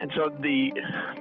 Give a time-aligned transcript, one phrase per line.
[0.00, 0.72] And so the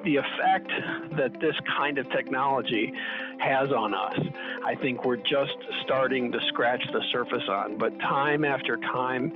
[0.04, 0.72] the effect
[1.18, 2.94] that this kind of technology
[3.40, 4.20] has on us,
[4.64, 7.78] I think we're just starting to scratch the surface on.
[7.78, 9.34] But time after time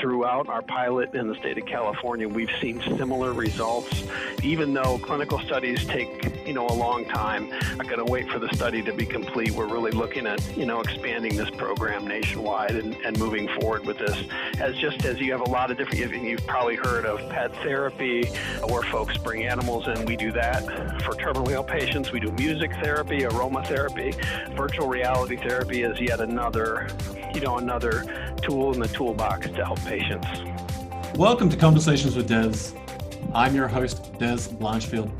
[0.00, 4.04] throughout our pilot in the state of California, we've seen similar results.
[4.42, 8.38] Even though clinical studies take, you know, a long time, I'm going to wait for
[8.38, 9.50] the study to be complete.
[9.50, 13.98] We're really looking at, you know, expanding this program nationwide and, and moving forward with
[13.98, 14.16] this.
[14.58, 18.28] As just as you have a lot of different, you've probably heard of pet therapy,
[18.66, 20.06] where folks bring animals in.
[20.06, 22.12] We do that for terminal patients.
[22.12, 24.14] We do music therapy, aromatherapy,
[24.56, 26.88] virtual reality therapy is yet another,
[27.34, 30.26] you know, another tool in the toolbox to help patients.
[31.14, 32.74] Welcome to Conversations with Dez.
[33.34, 35.10] I'm your host, Dez Blanchfield.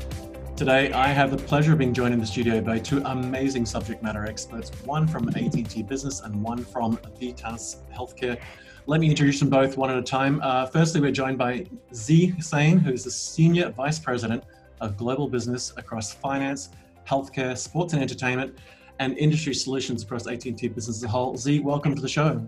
[0.59, 4.03] Today, I have the pleasure of being joined in the studio by two amazing subject
[4.03, 8.37] matter experts, one from AT&T Business and one from Vitas Healthcare.
[8.85, 10.41] Let me introduce them both one at a time.
[10.43, 14.43] Uh, firstly, we're joined by Zee Hussain, who's the Senior Vice President
[14.81, 16.71] of Global Business across finance,
[17.07, 18.57] healthcare, sports and entertainment,
[18.99, 21.37] and industry solutions across AT&T Business as a whole.
[21.37, 22.45] Zee, welcome to the show.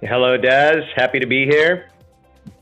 [0.00, 0.84] Hello, Dez.
[0.94, 1.90] Happy to be here.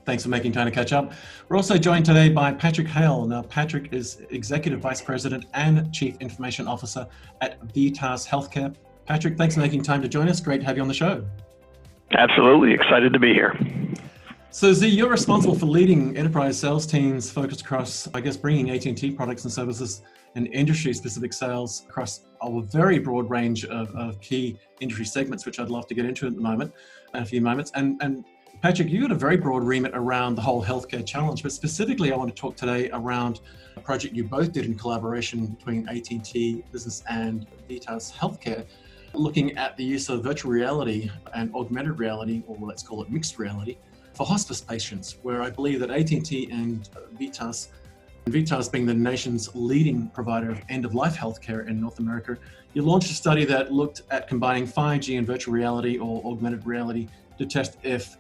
[0.07, 1.13] Thanks for making time to catch up.
[1.49, 3.25] We're also joined today by Patrick Hale.
[3.25, 7.07] Now, Patrick is Executive Vice President and Chief Information Officer
[7.41, 8.75] at Vitas Healthcare.
[9.07, 10.41] Patrick, thanks for making time to join us.
[10.43, 11.25] Great to have you on the show.
[12.11, 12.75] Absolutely.
[12.75, 13.59] Excited to be here.
[14.51, 19.13] So Zee, you're responsible for leading enterprise sales teams focused across, I guess, bringing AT&T
[19.13, 20.03] products and services
[20.35, 25.71] and industry-specific sales across a very broad range of, of, key industry segments, which I'd
[25.71, 26.75] love to get into at the moment,
[27.15, 27.73] in a few moments.
[27.75, 28.25] And, and
[28.61, 32.17] Patrick, you got a very broad remit around the whole healthcare challenge, but specifically, I
[32.17, 33.41] want to talk today around
[33.77, 38.67] a project you both did in collaboration between AT&T Business and Vitas Healthcare,
[39.15, 43.39] looking at the use of virtual reality and augmented reality, or let's call it mixed
[43.39, 43.77] reality,
[44.13, 47.69] for hospice patients, where I believe that AT&T and Vitas,
[48.27, 52.37] Vitas being the nation's leading provider of end-of-life healthcare in North America,
[52.75, 57.07] you launched a study that looked at combining 5G and virtual reality or augmented reality
[57.39, 58.18] to test if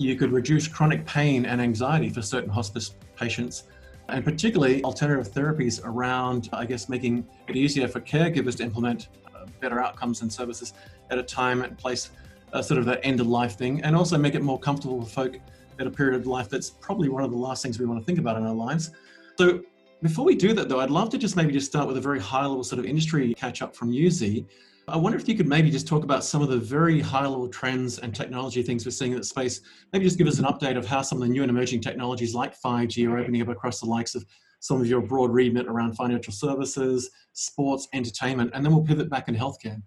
[0.00, 3.64] you could reduce chronic pain and anxiety for certain hospice patients,
[4.08, 9.44] and particularly alternative therapies around, I guess, making it easier for caregivers to implement uh,
[9.60, 10.72] better outcomes and services
[11.10, 12.12] at a time and place,
[12.54, 15.10] uh, sort of that end of life thing, and also make it more comfortable for
[15.10, 15.36] folk
[15.78, 18.04] at a period of life that's probably one of the last things we want to
[18.06, 18.92] think about in our lives.
[19.36, 19.60] So
[20.02, 22.20] before we do that, though, I'd love to just maybe just start with a very
[22.20, 24.46] high level sort of industry catch up from Zee.
[24.90, 27.46] I wonder if you could maybe just talk about some of the very high level
[27.46, 29.60] trends and technology things we're seeing in that space.
[29.92, 32.34] Maybe just give us an update of how some of the new and emerging technologies
[32.34, 34.24] like 5G are opening up across the likes of
[34.58, 39.28] some of your broad remit around financial services, sports, entertainment, and then we'll pivot back
[39.28, 39.80] in healthcare.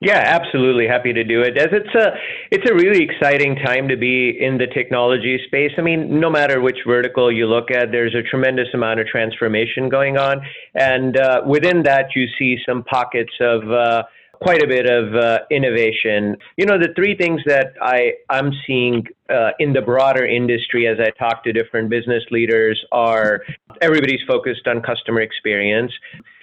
[0.00, 1.58] Yeah, absolutely happy to do it.
[1.58, 2.12] As it's a
[2.50, 5.72] it's a really exciting time to be in the technology space.
[5.76, 9.90] I mean, no matter which vertical you look at, there's a tremendous amount of transformation
[9.90, 10.40] going on,
[10.74, 13.70] and uh, within that, you see some pockets of.
[13.70, 14.02] Uh,
[14.42, 16.34] quite a bit of uh, innovation.
[16.56, 20.96] You know, the three things that I, I'm seeing uh, in the broader industry as
[20.98, 23.42] I talk to different business leaders are
[23.82, 25.92] everybody's focused on customer experience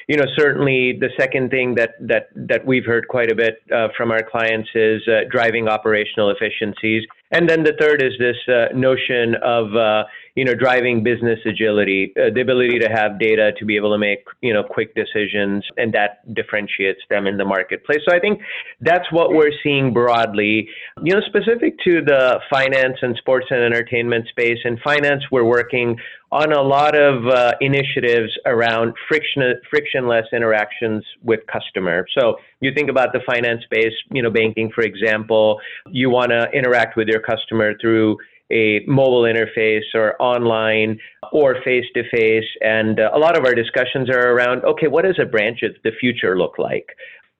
[0.07, 3.89] you know, certainly the second thing that that that we've heard quite a bit uh,
[3.97, 8.67] from our clients is uh, driving operational efficiencies, and then the third is this uh,
[8.73, 10.05] notion of uh,
[10.37, 13.97] you know driving business agility, uh, the ability to have data to be able to
[13.97, 18.01] make you know quick decisions, and that differentiates them in the marketplace.
[18.07, 18.39] So I think
[18.79, 20.69] that's what we're seeing broadly.
[21.03, 24.59] You know, specific to the finance and sports and entertainment space.
[24.63, 25.97] In finance, we're working
[26.31, 32.05] on a lot of uh, initiatives around friction, frictionless interactions with customer.
[32.15, 36.47] So you think about the finance space, you know, banking, for example, you want to
[36.53, 38.17] interact with your customer through
[38.51, 40.99] a mobile interface or online
[41.31, 42.45] or face to face.
[42.61, 45.71] And uh, a lot of our discussions are around okay, what does a branch of
[45.83, 46.87] the future look like?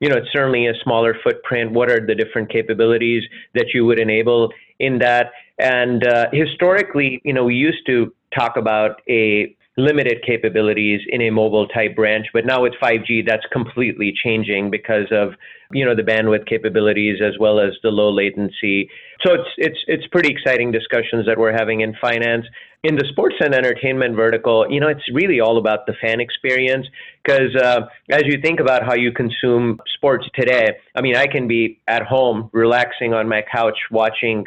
[0.00, 1.72] You know, it's certainly a smaller footprint.
[1.72, 3.24] What are the different capabilities
[3.54, 5.32] that you would enable in that?
[5.58, 11.30] And uh, historically, you know, we used to talk about a limited capabilities in a
[11.30, 15.34] mobile type branch, but now with 5G, that's completely changing because of
[15.70, 18.90] you know the bandwidth capabilities as well as the low latency.
[19.24, 22.44] So it's it's it's pretty exciting discussions that we're having in finance.
[22.84, 26.86] In the sports and entertainment vertical, you know, it's really all about the fan experience
[27.24, 31.48] because uh, as you think about how you consume sports today, I mean, I can
[31.48, 34.44] be at home relaxing on my couch watching,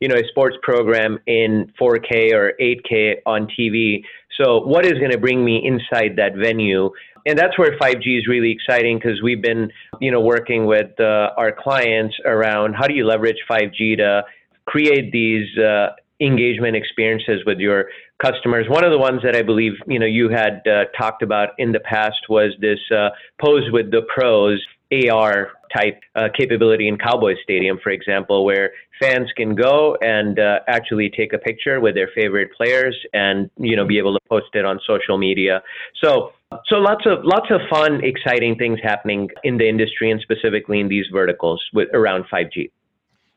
[0.00, 4.02] you know, a sports program in 4K or 8K on TV.
[4.40, 6.90] So what is going to bring me inside that venue?
[7.26, 9.70] and that's where 5G is really exciting because we've been,
[10.00, 14.24] you know, working with uh, our clients around how do you leverage 5G to
[14.66, 15.90] create these uh,
[16.20, 17.86] engagement experiences with your
[18.22, 18.66] customers.
[18.68, 21.72] One of the ones that I believe you know you had uh, talked about in
[21.72, 27.34] the past was this uh, pose with the pros AR type uh, capability in Cowboy
[27.42, 28.70] Stadium, for example, where
[29.00, 33.76] fans can go and uh, actually take a picture with their favorite players and you
[33.76, 35.62] know be able to post it on social media.
[36.02, 36.32] So
[36.66, 40.88] so lots of lots of fun, exciting things happening in the industry and specifically in
[40.88, 42.70] these verticals with around 5G.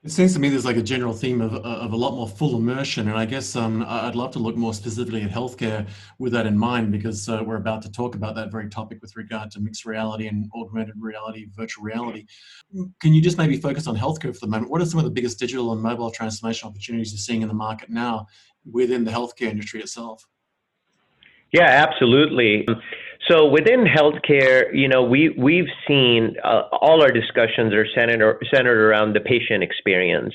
[0.04, 2.56] It seems to me there's like a general theme of, of a lot more full
[2.56, 5.88] immersion, and I guess um, I'd love to look more specifically at healthcare
[6.20, 9.16] with that in mind because uh, we're about to talk about that very topic with
[9.18, 12.26] regard to mixed reality and augmented reality, virtual reality.
[13.02, 14.72] Can you just maybe focus on healthcare for the moment?
[14.72, 17.56] What are some of the biggest digital and mobile transformation opportunities you're seeing in the
[17.56, 18.28] market now
[18.72, 20.24] within the healthcare industry itself?
[21.52, 22.68] Yeah, absolutely.
[23.30, 28.80] So within healthcare, you know, we we've seen uh, all our discussions are centered centered
[28.80, 30.34] around the patient experience.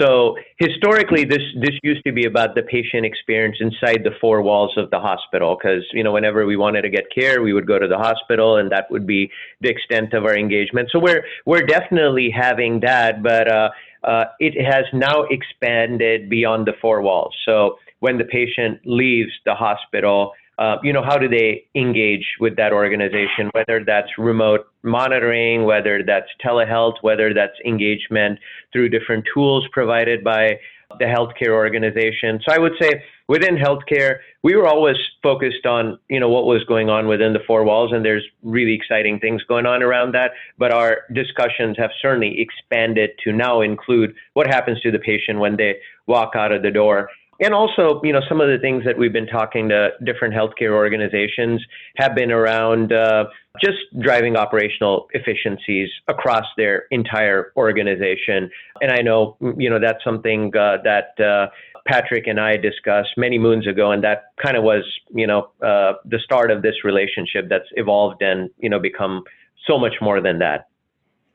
[0.00, 4.72] So historically, this this used to be about the patient experience inside the four walls
[4.76, 7.78] of the hospital, because you know whenever we wanted to get care, we would go
[7.78, 9.30] to the hospital, and that would be
[9.60, 10.88] the extent of our engagement.
[10.92, 13.70] So we're we're definitely having that, but uh,
[14.04, 17.34] uh, it has now expanded beyond the four walls.
[17.44, 22.56] So when the patient leaves the hospital, uh, you know, how do they engage with
[22.56, 28.38] that organization, whether that's remote monitoring, whether that's telehealth, whether that's engagement
[28.72, 30.58] through different tools provided by
[30.98, 32.40] the healthcare organization.
[32.46, 36.64] So I would say within healthcare, we were always focused on, you know, what was
[36.64, 40.32] going on within the four walls, and there's really exciting things going on around that.
[40.58, 45.56] But our discussions have certainly expanded to now include what happens to the patient when
[45.56, 45.76] they
[46.06, 47.08] walk out of the door
[47.42, 50.72] and also, you know, some of the things that we've been talking to different healthcare
[50.72, 51.60] organizations
[51.96, 53.24] have been around uh,
[53.60, 58.48] just driving operational efficiencies across their entire organization.
[58.80, 61.48] And I know, you know, that's something uh, that uh,
[61.86, 65.94] Patrick and I discussed many moons ago, and that kind of was, you know, uh,
[66.04, 69.24] the start of this relationship that's evolved and, you know, become
[69.68, 70.68] so much more than that.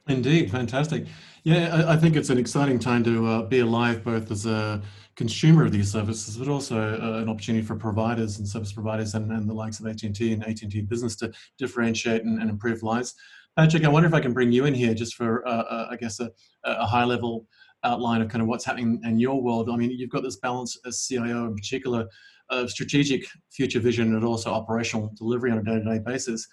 [0.08, 1.06] Indeed, fantastic.
[1.44, 4.82] Yeah, I, I think it's an exciting time to uh, be alive, both as a
[5.16, 9.32] consumer of these services, but also uh, an opportunity for providers and service providers and,
[9.32, 13.16] and the likes of AT&T and AT&T Business to differentiate and, and, improve lives.
[13.58, 15.96] Patrick, I wonder if I can bring you in here just for, uh, uh, I
[15.96, 16.32] guess, a,
[16.64, 17.48] a high level
[17.84, 19.70] outline of kind of what's happening in your world.
[19.70, 22.08] I mean, you've got this balance as CIO in particular
[22.50, 26.48] of strategic future vision and also operational delivery on a day-to-day basis.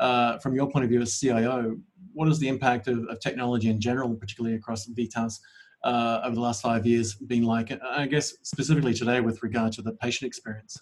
[0.00, 1.76] Uh, from your point of view as CIO,
[2.14, 5.40] what is the impact of, of technology in general, particularly across VITAS,
[5.84, 7.70] uh, over the last five years been like?
[7.82, 10.80] I guess specifically today with regard to the patient experience.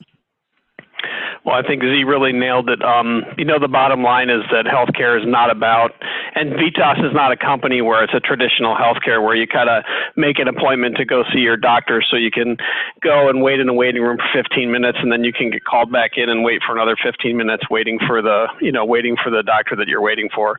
[1.49, 2.83] Well, I think Zee really nailed it.
[2.83, 5.93] Um, you know, the bottom line is that healthcare is not about,
[6.35, 9.83] and VITAS is not a company where it's a traditional healthcare where you kind of
[10.15, 12.59] make an appointment to go see your doctor so you can
[13.01, 15.65] go and wait in the waiting room for 15 minutes and then you can get
[15.65, 19.17] called back in and wait for another 15 minutes waiting for the, you know, waiting
[19.17, 20.59] for the doctor that you're waiting for.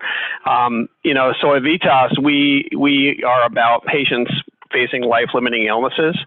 [0.50, 4.32] Um, you know, so at VITAS, we, we are about patients
[4.72, 6.18] facing life limiting illnesses.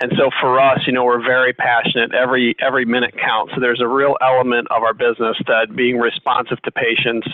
[0.00, 2.14] And so for us, you know, we're very passionate.
[2.14, 3.54] Every every minute counts.
[3.54, 7.28] So there's a real element of our business that being responsive to patients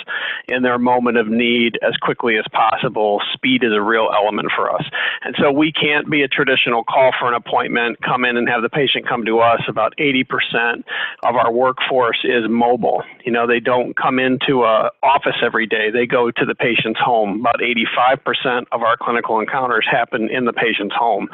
[0.49, 3.21] in their moment of need as quickly as possible.
[3.33, 4.85] Speed is a real element for us.
[5.23, 8.63] And so we can't be a traditional call for an appointment, come in and have
[8.63, 9.61] the patient come to us.
[9.69, 10.85] About 80%
[11.23, 13.03] of our workforce is mobile.
[13.25, 15.91] You know, they don't come into a office every day.
[15.91, 17.41] They go to the patient's home.
[17.41, 21.29] About 85% of our clinical encounters happen in the patient's home.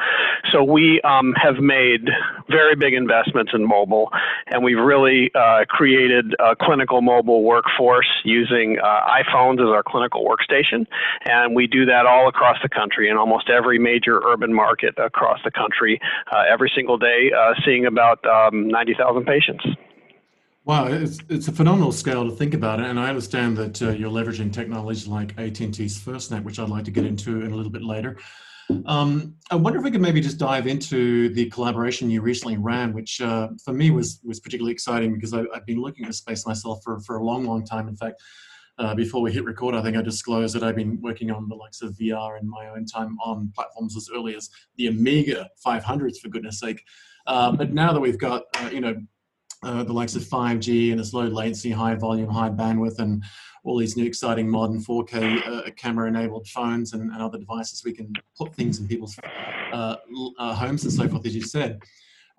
[0.52, 2.08] So we um, have made
[2.48, 4.10] very big investments in mobile,
[4.48, 10.24] and we've really uh, created a clinical mobile workforce using uh, iPhones as our clinical
[10.24, 10.86] workstation,
[11.24, 15.38] and we do that all across the country in almost every major urban market across
[15.44, 16.00] the country
[16.32, 19.64] uh, every single day, uh, seeing about um, 90,000 patients.
[20.66, 23.90] Wow, it's, it's a phenomenal scale to think about it, and I understand that uh,
[23.90, 27.70] you're leveraging technology like AT&T's FirstNet, which I'd like to get into in a little
[27.70, 28.16] bit later.
[28.86, 32.92] Um, I wonder if we could maybe just dive into the collaboration you recently ran,
[32.92, 36.46] which uh, for me was was particularly exciting because I, have been looking at space
[36.46, 37.88] myself for, for a long, long time.
[37.88, 38.22] In fact,
[38.78, 41.54] uh, before we hit record, I think I disclosed that I've been working on the
[41.54, 46.18] likes of VR in my own time on platforms as early as the Amiga 500s,
[46.18, 46.82] for goodness sake.
[47.26, 48.96] Uh, but now that we've got, uh, you know,
[49.64, 53.24] uh, the likes of 5G and its low latency, high volume, high bandwidth, and
[53.64, 57.82] all these new exciting modern 4K uh, camera enabled phones and, and, other devices.
[57.84, 59.18] We can put things in people's
[59.72, 59.96] uh,
[60.38, 61.80] uh, homes and so forth, as you said.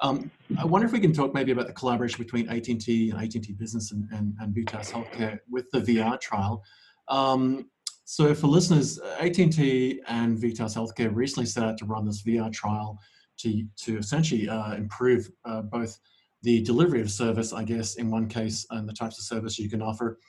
[0.02, 0.30] Um,
[0.60, 3.92] I wonder if we can talk maybe about the collaboration between AT&T and AT&T Business
[3.92, 6.64] and, and, and VITAS Healthcare with the VR trial.
[7.08, 7.70] Um,
[8.04, 13.00] so for listeners, AT&T and VITAS Healthcare recently set out to run this VR trial
[13.38, 15.98] to, to essentially uh, improve uh, both
[16.46, 19.68] the delivery of service, I guess, in one case, and the types of service you
[19.68, 20.20] can offer,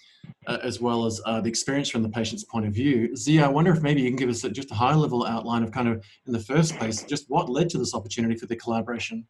[0.47, 3.15] uh, as well as uh, the experience from the patient's point of view.
[3.15, 5.71] Zia, I wonder if maybe you can give us just a high level outline of
[5.71, 9.27] kind of, in the first place, just what led to this opportunity for the collaboration.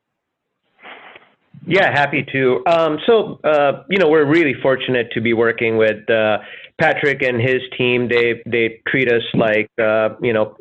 [1.69, 2.63] Yeah, happy to.
[2.67, 6.39] Um, so, uh, you know, we're really fortunate to be working with uh,
[6.81, 8.09] Patrick and his team.
[8.09, 10.57] They they treat us like uh, you know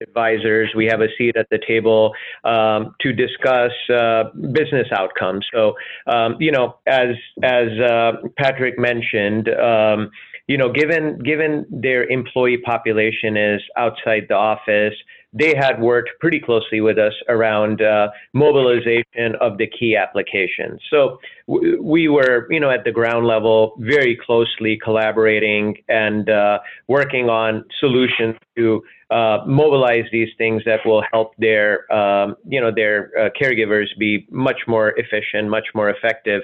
[0.00, 0.70] advisors.
[0.74, 2.12] We have a seat at the table
[2.44, 3.72] um, to discuss
[4.52, 5.46] business outcomes.
[5.52, 5.74] So,
[6.06, 7.68] um, you know, as as
[8.38, 9.50] Patrick mentioned.
[10.52, 14.96] You know, given given their employee population is outside the office,
[15.32, 20.78] they had worked pretty closely with us around uh, mobilization of the key applications.
[20.90, 21.18] So
[21.48, 27.30] w- we were, you know, at the ground level, very closely collaborating and uh, working
[27.30, 33.10] on solutions to uh, mobilize these things that will help their, um, you know, their
[33.18, 36.42] uh, caregivers be much more efficient, much more effective.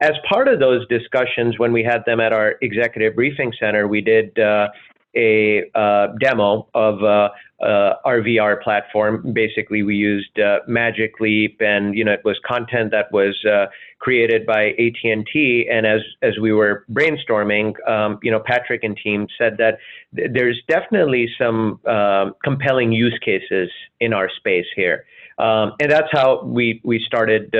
[0.00, 4.00] As part of those discussions, when we had them at our executive briefing center, we
[4.00, 4.68] did uh,
[5.16, 7.28] a uh, demo of uh,
[7.62, 9.32] uh, our VR platform.
[9.32, 13.66] Basically, we used uh, Magic Leap, and you know it was content that was uh,
[13.98, 15.68] created by AT&T.
[15.70, 19.78] And as as we were brainstorming, um, you know Patrick and team said that
[20.16, 25.04] th- there's definitely some um, compelling use cases in our space here,
[25.38, 27.54] um, and that's how we we started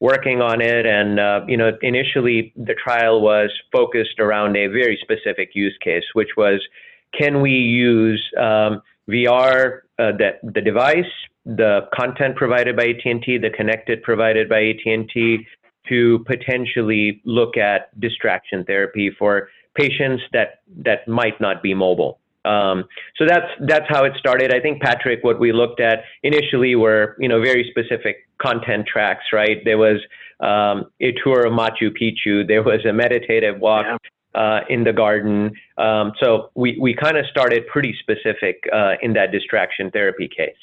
[0.00, 0.86] working on it.
[0.86, 6.04] And, uh, you know, initially the trial was focused around a very specific use case,
[6.14, 6.60] which was
[7.18, 11.04] can we use um, VR, uh, the, the device,
[11.44, 15.46] the content provided by AT&T, the connected provided by AT&T,
[15.88, 22.18] to potentially look at distraction therapy for patients that, that might not be mobile.
[22.44, 22.84] Um,
[23.16, 24.52] so that's that's how it started.
[24.52, 29.24] I think Patrick, what we looked at initially were you know very specific content tracks.
[29.32, 30.00] Right, there was
[30.40, 32.46] um, a tour of Machu Picchu.
[32.46, 33.86] There was a meditative walk.
[33.86, 33.96] Yeah.
[34.34, 35.52] Uh, in the garden.
[35.78, 40.56] Um, so we, we kind of started pretty specific uh, in that distraction therapy case.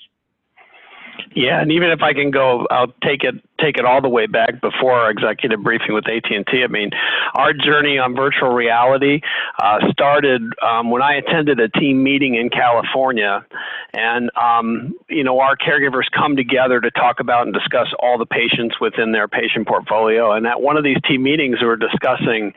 [1.36, 4.25] Yeah, and even if I can go, I'll take it take it all the way
[4.25, 6.63] back before our executive briefing with AT&T.
[6.63, 6.89] I mean,
[7.36, 9.22] our journey on virtual reality
[9.62, 13.46] uh, started um, when I attended a team meeting in California,
[13.94, 18.25] and um, you know our caregivers come together to talk about and discuss all the
[18.25, 20.32] patients within their patient portfolio.
[20.34, 22.53] And at one of these team meetings, we were discussing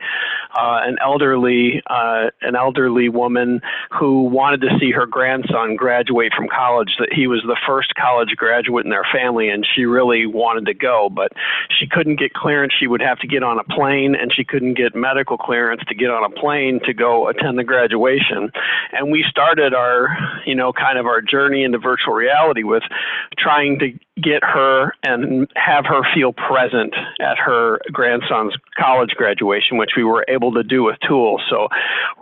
[0.57, 3.61] uh, an elderly uh, an elderly woman
[3.97, 6.95] who wanted to see her grandson graduate from college.
[6.99, 10.75] That he was the first college graduate in their family, and she really wanted to
[10.75, 11.31] go but
[11.79, 12.73] she couldn't get clearance.
[12.77, 15.95] She would have to get on a plane, and she couldn't get medical clearance to
[15.95, 18.51] get on a plane to go attend the graduation.
[18.91, 22.83] And we started our, you know, kind of our journey into virtual reality with
[23.37, 23.91] trying to
[24.21, 30.25] get her and have her feel present at her grandson's college graduation, which we were
[30.29, 31.41] able to do with tools.
[31.49, 31.67] So,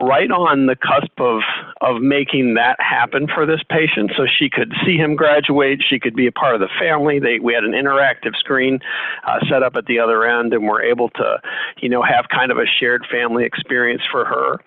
[0.02, 1.42] right on the cusp of
[1.82, 6.16] of making that happen for this patient, so she could see him graduate, she could
[6.16, 7.20] be a part of the family.
[7.20, 8.80] They we had an interactive screen
[9.28, 11.42] uh, set up at the other end, and we're able to,
[11.80, 14.58] you know, have kind of a shared family experience for her.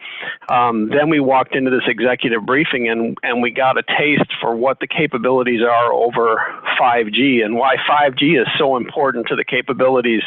[0.55, 4.55] Um, then we walked into this executive briefing, and and we got a taste for
[4.55, 6.41] what the capabilities are over
[6.81, 10.23] 5G 5G and why 5G is so important to the capabilities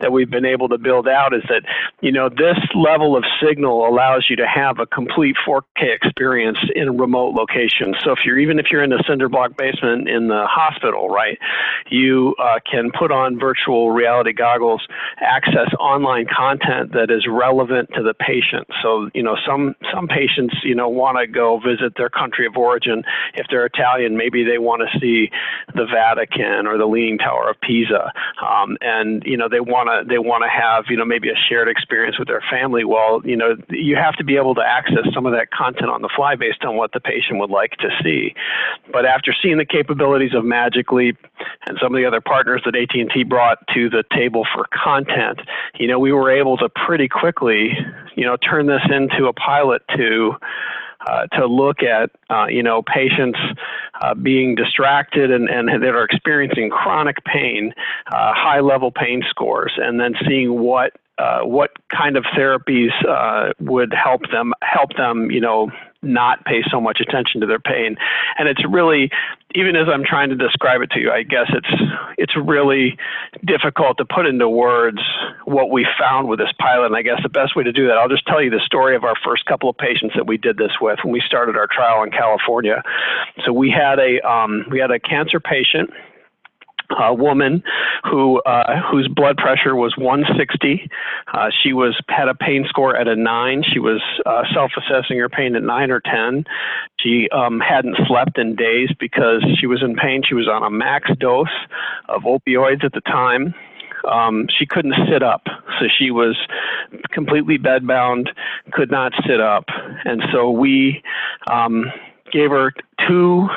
[0.00, 1.62] that we've been able to build out is that,
[2.00, 6.98] you know, this level of signal allows you to have a complete 4K experience in
[6.98, 7.96] remote locations.
[8.04, 11.38] So if you're even if you're in a cinder block basement in the hospital, right,
[11.90, 14.86] you uh, can put on virtual reality goggles,
[15.20, 18.66] access online content that is relevant to the patient.
[18.82, 22.56] So you know, some some patients you know want to go visit their country of
[22.56, 23.02] origin.
[23.34, 25.30] If they're Italian, maybe they want to see
[25.74, 28.12] the Vatican Vatican or the Leaning Tower of Pisa,
[28.44, 31.34] um, and you know they want to they want to have you know maybe a
[31.48, 32.84] shared experience with their family.
[32.84, 36.02] Well, you know you have to be able to access some of that content on
[36.02, 38.34] the fly based on what the patient would like to see.
[38.92, 41.18] But after seeing the capabilities of Magic Leap
[41.66, 45.40] and some of the other partners that AT&T brought to the table for content,
[45.78, 47.72] you know we were able to pretty quickly
[48.16, 50.34] you know turn this into a pilot to
[51.06, 53.38] uh, to look at uh, you know patients
[54.00, 57.72] uh, being distracted and, and that are experiencing chronic pain,
[58.12, 63.52] uh, high level pain scores, and then seeing what uh, what kind of therapies uh,
[63.60, 65.70] would help them help them you know
[66.02, 67.96] not pay so much attention to their pain.
[68.38, 69.10] And it's really,
[69.54, 71.82] even as I'm trying to describe it to you, I guess it's
[72.16, 72.96] it's really
[73.44, 75.00] difficult to put into words
[75.44, 76.86] what we found with this pilot.
[76.86, 78.96] And I guess the best way to do that, I'll just tell you the story
[78.96, 81.66] of our first couple of patients that we did this with when we started our
[81.70, 82.82] trial in California.
[83.44, 85.90] So we had a um, we had a cancer patient
[86.98, 87.62] a woman
[88.04, 90.88] who uh, whose blood pressure was 160.
[91.32, 93.62] Uh, she was had a pain score at a nine.
[93.62, 96.44] She was uh, self-assessing her pain at nine or ten.
[97.00, 100.22] She um, hadn't slept in days because she was in pain.
[100.26, 101.48] She was on a max dose
[102.08, 103.54] of opioids at the time.
[104.10, 105.42] Um, she couldn't sit up,
[105.78, 106.36] so she was
[107.10, 108.28] completely bedbound,
[108.72, 109.66] could not sit up,
[110.04, 111.02] and so we.
[111.50, 111.92] Um,
[112.30, 112.72] gave her
[113.08, 113.48] two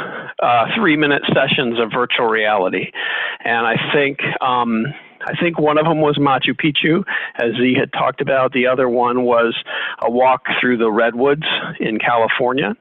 [0.41, 2.91] uh, three minute sessions of virtual reality.
[3.43, 4.85] And I think, um,
[5.25, 7.03] I think one of them was Machu Picchu,
[7.35, 8.51] as he had talked about.
[8.51, 9.55] The other one was
[10.01, 11.45] a walk through the redwoods
[11.79, 12.75] in California.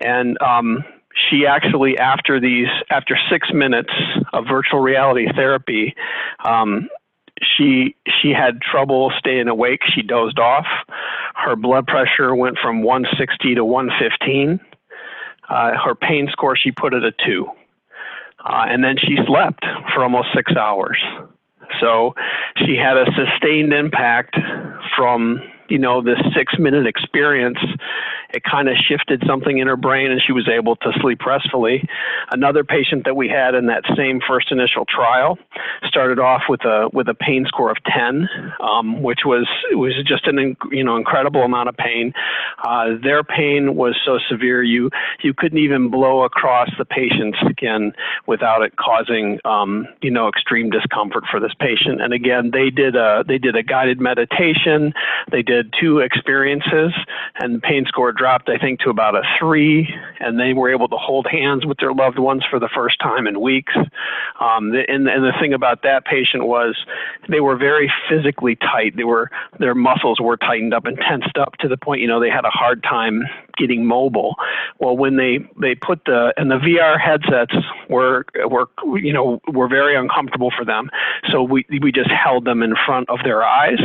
[0.00, 0.84] And um,
[1.28, 3.92] she actually, after these, after six minutes
[4.32, 5.94] of virtual reality therapy,
[6.44, 6.88] um,
[7.42, 9.80] she she had trouble staying awake.
[9.94, 10.66] She dozed off.
[11.34, 14.60] Her blood pressure went from 160 to 115
[15.48, 17.46] uh, her pain score, she put it at two.
[18.44, 20.98] Uh, and then she slept for almost six hours.
[21.80, 22.14] So
[22.56, 24.36] she had a sustained impact
[24.96, 27.58] from you know this six minute experience
[28.34, 31.86] it kind of shifted something in her brain and she was able to sleep restfully.
[32.30, 35.38] Another patient that we had in that same first initial trial
[35.84, 38.28] started off with a with a pain score of 10
[38.60, 42.12] um, which was was just an you know incredible amount of pain.
[42.62, 44.90] Uh, their pain was so severe you
[45.22, 47.92] you couldn't even blow across the patient's skin
[48.26, 52.00] without it causing um, you know extreme discomfort for this patient.
[52.00, 54.92] And again they did a they did a guided meditation.
[55.30, 56.92] They did two experiences,
[57.36, 59.88] and the pain score dropped, I think, to about a three,
[60.20, 63.26] and they were able to hold hands with their loved ones for the first time
[63.26, 63.74] in weeks.
[64.40, 66.76] Um, and, and the thing about that patient was
[67.28, 68.96] they were very physically tight.
[68.96, 72.20] They were their muscles were tightened up and tensed up to the point, you know,
[72.20, 73.22] they had a hard time
[73.56, 74.36] getting mobile.
[74.78, 77.54] Well, when they they put the and the VR headsets
[77.88, 78.68] were were
[79.00, 80.90] you know were very uncomfortable for them,
[81.30, 83.80] so we we just held them in front of their eyes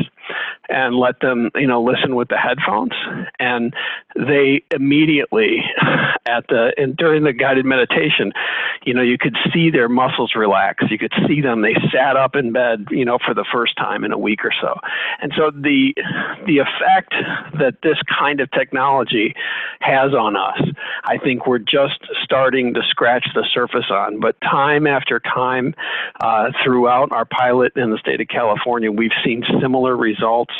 [0.70, 2.94] and let them you know listen with the headphones
[3.40, 3.74] and
[4.28, 5.64] they immediately
[6.26, 8.32] at the and during the guided meditation
[8.86, 10.84] you know you could see their muscles relax.
[10.90, 11.62] You could see them.
[11.62, 14.54] They sat up in bed you know for the first time in a week or
[14.62, 14.80] so.
[15.22, 15.94] And so the
[16.46, 17.14] the effect
[17.60, 19.36] that this kind of technology
[19.80, 20.62] has on us
[21.04, 24.20] i think we're just starting to scratch the surface on.
[24.20, 25.74] But time after time
[26.20, 30.54] uh, throughout our pilot in the state of california we've seen similar results.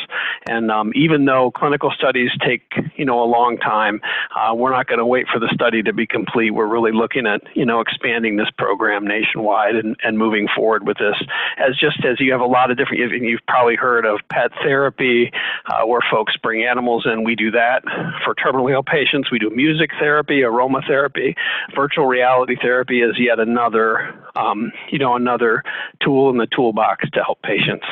[0.50, 2.64] And um, even though clinical studies take
[2.96, 4.02] you know a long time,
[4.36, 6.52] uh, we're not going to wait for the study to be complete.
[6.52, 10.98] We're really looking at you know expanding this program nationwide and, and moving forward with
[10.98, 11.16] this.
[11.58, 15.32] As just as you have a lot of different, you've probably heard of pet therapy,
[15.66, 17.24] uh, where folks bring animals in.
[17.24, 17.84] We do that
[18.24, 19.32] for terminally ill patients.
[19.32, 21.36] We do music therapy, aromatherapy,
[21.76, 25.64] virtual reality therapy is yet another um, you know another
[26.02, 27.86] tool in the toolbox to help patients.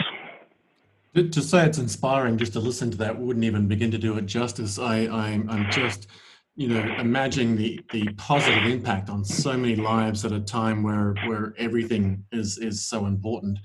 [1.15, 4.28] To say it's inspiring just to listen to that wouldn't even begin to do it
[4.28, 4.78] justice.
[4.78, 6.06] I, I'm, I'm just,
[6.56, 11.15] you know, imagining the, the positive impact on so many lives at a time where,
[11.26, 13.58] where everything is, is so important.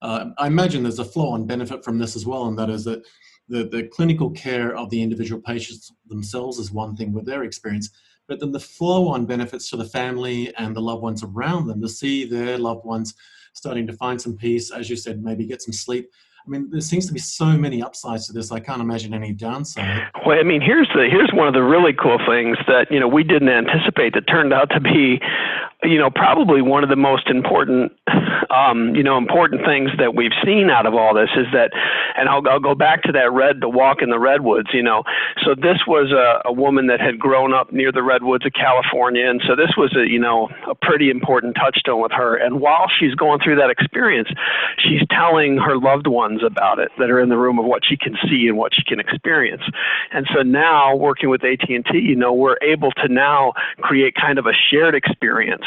[0.00, 2.84] Uh, I imagine there's a flow on benefit from this as well, and that is
[2.84, 3.02] that
[3.48, 7.90] the, the clinical care of the individual patients themselves is one thing with their experience,
[8.28, 11.82] but then the flow on benefits to the family and the loved ones around them
[11.82, 13.14] to see their loved ones
[13.54, 16.08] starting to find some peace, as you said, maybe get some sleep
[16.44, 18.50] I mean, there seems to be so many upsides to this.
[18.50, 20.08] I can't imagine any downside.
[20.26, 23.06] Well, I mean, here's the here's one of the really cool things that you know
[23.06, 25.20] we didn't anticipate that turned out to be,
[25.82, 27.92] you know, probably one of the most important,
[28.50, 31.70] um, you know, important things that we've seen out of all this is that,
[32.16, 34.68] and I'll, I'll go back to that red, the walk in the redwoods.
[34.72, 35.04] You know,
[35.44, 39.28] so this was a, a woman that had grown up near the redwoods of California,
[39.28, 42.36] and so this was a you know a pretty important touchstone with her.
[42.36, 44.28] And while she's going through that experience,
[44.78, 47.82] she's telling her loved ones ones about it that are in the room of what
[47.84, 49.62] she can see and what she can experience.
[50.12, 54.46] And so now working with AT&T, you know, we're able to now create kind of
[54.46, 55.64] a shared experience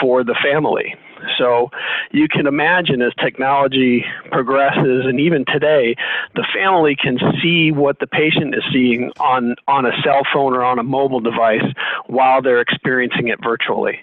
[0.00, 0.94] for the family
[1.38, 1.70] So
[2.12, 5.96] you can imagine as technology progresses, and even today,
[6.34, 10.64] the family can see what the patient is seeing on, on a cell phone or
[10.64, 11.64] on a mobile device
[12.06, 13.98] while they're experiencing it virtually.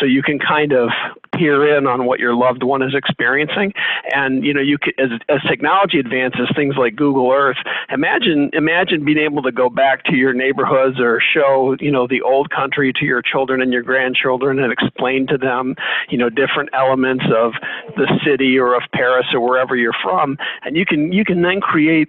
[0.00, 0.90] So you can kind of
[1.34, 3.72] peer in on what your loved one is experiencing.
[4.14, 7.58] And you know, you can, as, as technology advances, things like Google Earth,
[7.90, 12.22] imagine imagine being able to go back to your neighborhoods or show you know the
[12.22, 15.74] old country to your children and your grandchildren and explain to them
[16.08, 17.52] you know different elements of
[17.96, 21.60] the city or of Paris or wherever you're from, and you can you can then
[21.60, 22.08] create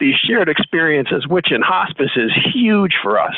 [0.00, 3.34] these shared experiences, which in hospice is huge for us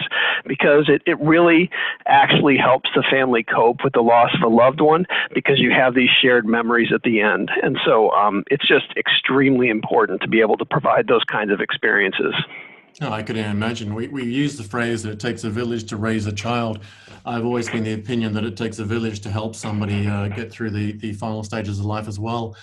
[0.47, 1.69] because it, it really
[2.07, 5.95] actually helps the family cope with the loss of a loved one because you have
[5.95, 7.51] these shared memories at the end.
[7.63, 11.61] And so um, it's just extremely important to be able to provide those kinds of
[11.61, 12.35] experiences.
[13.01, 13.95] Oh, I could imagine.
[13.95, 16.81] We, we use the phrase that it takes a village to raise a child.
[17.25, 20.51] I've always been the opinion that it takes a village to help somebody uh, get
[20.51, 22.57] through the, the final stages of life as well.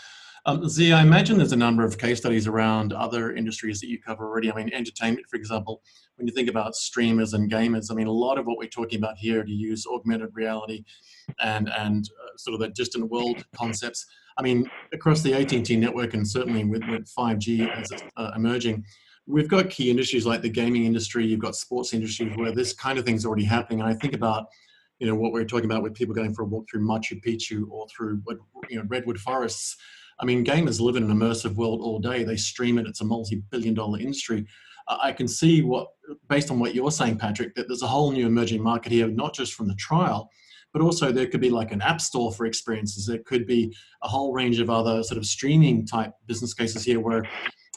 [0.46, 4.02] Um, Zee, I imagine there's a number of case studies around other industries that you
[4.02, 4.52] cover already.
[4.52, 5.82] I mean, entertainment, for example,
[6.16, 9.00] when you think about streamers and gamers, I mean, a lot of what we're talking
[9.00, 10.84] about here to use augmented reality
[11.40, 14.06] and, and uh, sort of the distant world concepts.
[14.38, 18.86] I mean, across the AT&T network and certainly with, with 5G as it's uh, emerging,
[19.30, 23.00] we've got key industries like the gaming industry, you've got sports industries where this kind
[23.00, 23.80] of thing's already happening.
[23.80, 24.48] And I think about
[25.00, 27.24] you know what we are talking about with people going for a walk through Machu
[27.24, 28.22] Picchu or through
[28.70, 29.78] you know redwood forests
[30.20, 32.24] I mean, gamers live in an immersive world all day.
[32.24, 32.88] They stream it.
[32.88, 34.46] It's a multi-billion dollar industry.
[34.88, 35.88] I can see what,
[36.28, 39.36] based on what you're saying, Patrick, that there's a whole new emerging market here, not
[39.36, 40.30] just from the trial,
[40.74, 43.06] but also there could be like an app store for experiences.
[43.06, 47.00] There could be a whole range of other sort of streaming type business cases here
[47.00, 47.24] where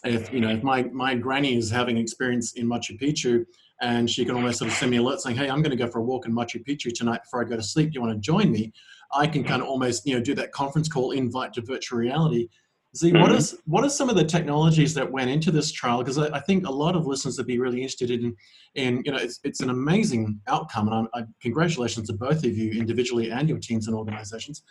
[0.05, 3.45] if, you know, if my, my granny is having experience in Machu Picchu
[3.81, 5.77] and she can almost sort of send me a alert saying, hey, I'm going to
[5.77, 7.91] go for a walk in Machu Picchu tonight before I go to sleep.
[7.91, 8.73] Do you want to join me?
[9.13, 12.49] I can kind of almost you know do that conference call invite to virtual reality.
[12.95, 13.37] Zee, what mm-hmm.
[13.37, 15.99] is what are some of the technologies that went into this trial?
[15.99, 18.37] Because I, I, think a lot of listeners would be really interested in,
[18.75, 22.57] in you know, it's, it's an amazing outcome, and I, I, congratulations to both of
[22.57, 24.63] you individually and your teams and organizations.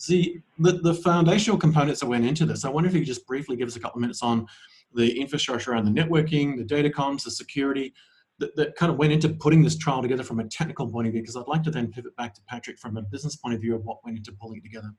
[0.00, 3.26] Zee, the, the foundational components that went into this, I wonder if you could just
[3.26, 4.46] briefly give us a couple of minutes on
[4.94, 7.92] the infrastructure around the networking, the data comms, the security,
[8.38, 11.12] that, that kind of went into putting this trial together from a technical point of
[11.12, 11.22] view?
[11.22, 13.74] Because I'd like to then pivot back to Patrick from a business point of view
[13.74, 14.92] of what went into pulling it together.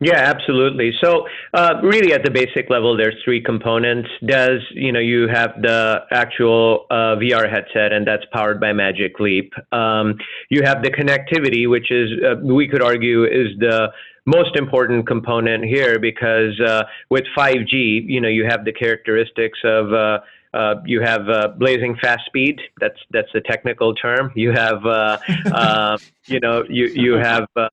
[0.00, 0.92] Yeah, absolutely.
[1.02, 4.08] So, uh, really, at the basic level, there's three components.
[4.26, 9.20] Does you know you have the actual uh, VR headset, and that's powered by Magic
[9.20, 9.52] Leap.
[9.72, 10.18] Um,
[10.50, 13.88] you have the connectivity, which is uh, we could argue is the
[14.26, 19.92] most important component here because uh, with 5G, you know, you have the characteristics of
[19.92, 20.18] uh,
[20.54, 22.60] uh, you have uh, blazing fast speed.
[22.80, 24.32] That's that's the technical term.
[24.34, 25.18] You have uh,
[25.52, 27.68] uh you know you you have uh,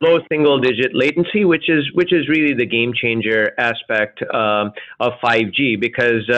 [0.00, 5.12] low single digit latency, which is which is really the game changer aspect um, of
[5.22, 6.28] 5G because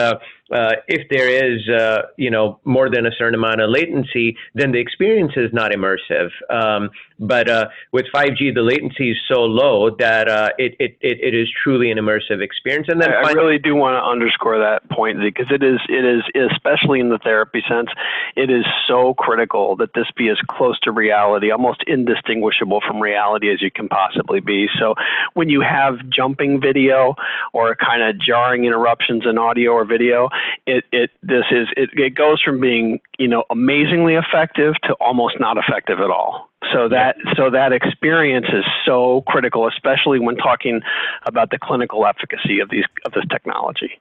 [0.51, 4.71] uh, if there is, uh, you know, more than a certain amount of latency, then
[4.71, 6.29] the experience is not immersive.
[6.49, 11.33] Um, but uh, with 5G, the latency is so low that uh, it, it, it
[11.33, 12.87] is truly an immersive experience.
[12.89, 16.03] And then I, I really do want to underscore that point because it is it
[16.05, 17.89] is especially in the therapy sense,
[18.35, 23.51] it is so critical that this be as close to reality, almost indistinguishable from reality
[23.51, 24.67] as you can possibly be.
[24.79, 24.95] So
[25.33, 27.15] when you have jumping video
[27.53, 30.29] or kind of jarring interruptions in audio or video,
[30.65, 35.39] it, it this is it, it goes from being you know amazingly effective to almost
[35.39, 36.49] not effective at all.
[36.71, 40.81] So that so that experience is so critical, especially when talking
[41.25, 43.99] about the clinical efficacy of these of this technology.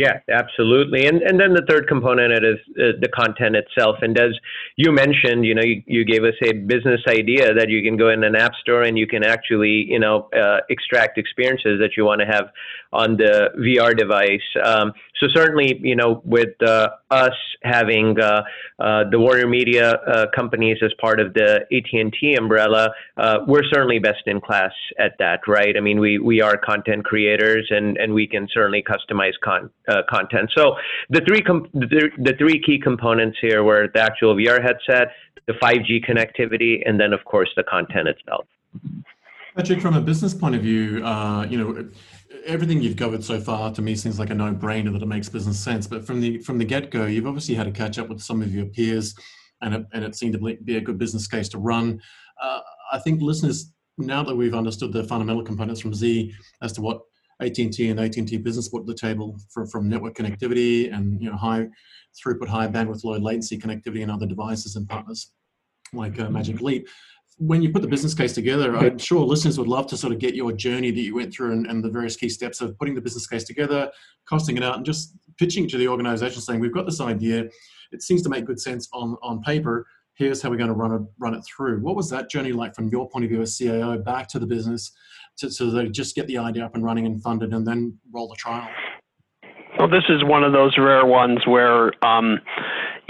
[0.00, 1.04] Yeah, absolutely.
[1.06, 3.96] And and then the third component is uh, the content itself.
[4.00, 4.32] And as
[4.76, 8.08] you mentioned, you know, you, you gave us a business idea that you can go
[8.08, 12.06] in an app store and you can actually, you know, uh, extract experiences that you
[12.06, 12.46] want to have
[12.94, 14.48] on the VR device.
[14.64, 18.42] Um, so certainly, you know, with uh, us having uh,
[18.78, 24.22] uh, the WarnerMedia uh, companies as part of the AT&T umbrella, uh, we're certainly best
[24.26, 25.76] in class at that, right?
[25.76, 30.02] I mean, we we are content creators, and and we can certainly customize con- uh,
[30.08, 30.50] content.
[30.56, 30.76] So
[31.08, 35.08] the three com- the, the three key components here were the actual VR headset,
[35.46, 38.46] the 5G connectivity, and then of course the content itself.
[39.56, 41.88] Patrick, from a business point of view, uh, you know,
[42.46, 45.58] everything you've covered so far to me seems like a no-brainer that it makes business
[45.58, 45.86] sense.
[45.86, 48.54] But from the from the get-go, you've obviously had to catch up with some of
[48.54, 49.14] your peers,
[49.60, 52.00] and it, and it seemed to be a good business case to run.
[52.40, 52.60] Uh,
[52.92, 57.00] I think listeners, now that we've understood the fundamental components from Zee as to what
[57.40, 61.36] AT&T and AT&T Business brought to the table from, from network connectivity and you know
[61.36, 61.66] high
[62.14, 65.32] throughput, high bandwidth, low latency connectivity and other devices and partners
[65.92, 66.88] like uh, Magic Leap
[67.40, 70.18] when you put the business case together, I'm sure listeners would love to sort of
[70.18, 72.94] get your journey that you went through and, and, the various key steps of putting
[72.94, 73.90] the business case together,
[74.26, 77.48] costing it out, and just pitching to the organization saying, We've got this idea.
[77.92, 79.86] It seems to make good sense on, on paper.
[80.14, 81.80] Here's how we're going to run it, run it through.
[81.80, 84.46] What was that journey like from your point of view as CAO back to the
[84.46, 84.92] business
[85.40, 88.28] to, so they just get the idea up and running and funded and then roll
[88.28, 88.68] the trial?
[89.78, 92.38] Well, this is one of those rare ones where um,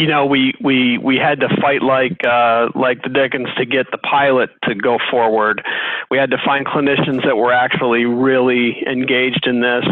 [0.00, 3.90] you know, we we we had to fight like uh, like the Dickens to get
[3.90, 5.62] the pilot to go forward.
[6.10, 9.84] We had to find clinicians that were actually really engaged in this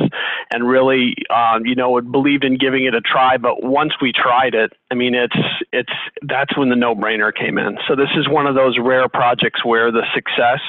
[0.51, 3.37] and really, um, you know, believed in giving it a try.
[3.37, 5.37] But once we tried it, I mean, it's
[5.75, 5.92] it's
[6.23, 7.77] that's when the no-brainer came in.
[7.87, 10.61] So this is one of those rare projects where the success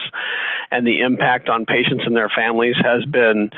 [0.72, 3.50] and the impact on patients and their families has been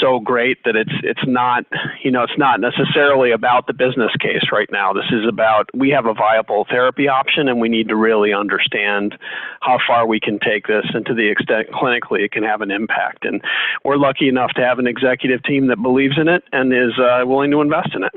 [0.00, 1.64] so great that it's it's not
[2.02, 4.92] you know it's not necessarily about the business case right now.
[4.92, 9.16] This is about we have a viable therapy option and we need to really understand
[9.60, 12.70] how far we can take this and to the extent clinically it can have an
[12.70, 13.24] impact.
[13.24, 13.40] And
[13.84, 17.26] we're lucky enough to have an executive team that believes in it and is uh,
[17.26, 18.12] willing to invest in it.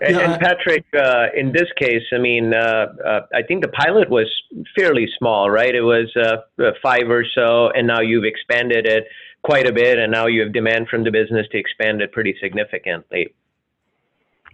[0.00, 4.08] And, and Patrick, uh, in this case, I mean, uh, uh, I think the pilot
[4.08, 4.28] was
[4.74, 5.74] fairly small, right?
[5.74, 9.04] It was uh, uh, five or so, and now you've expanded it
[9.42, 12.34] quite a bit, and now you have demand from the business to expand it pretty
[12.40, 13.34] significantly.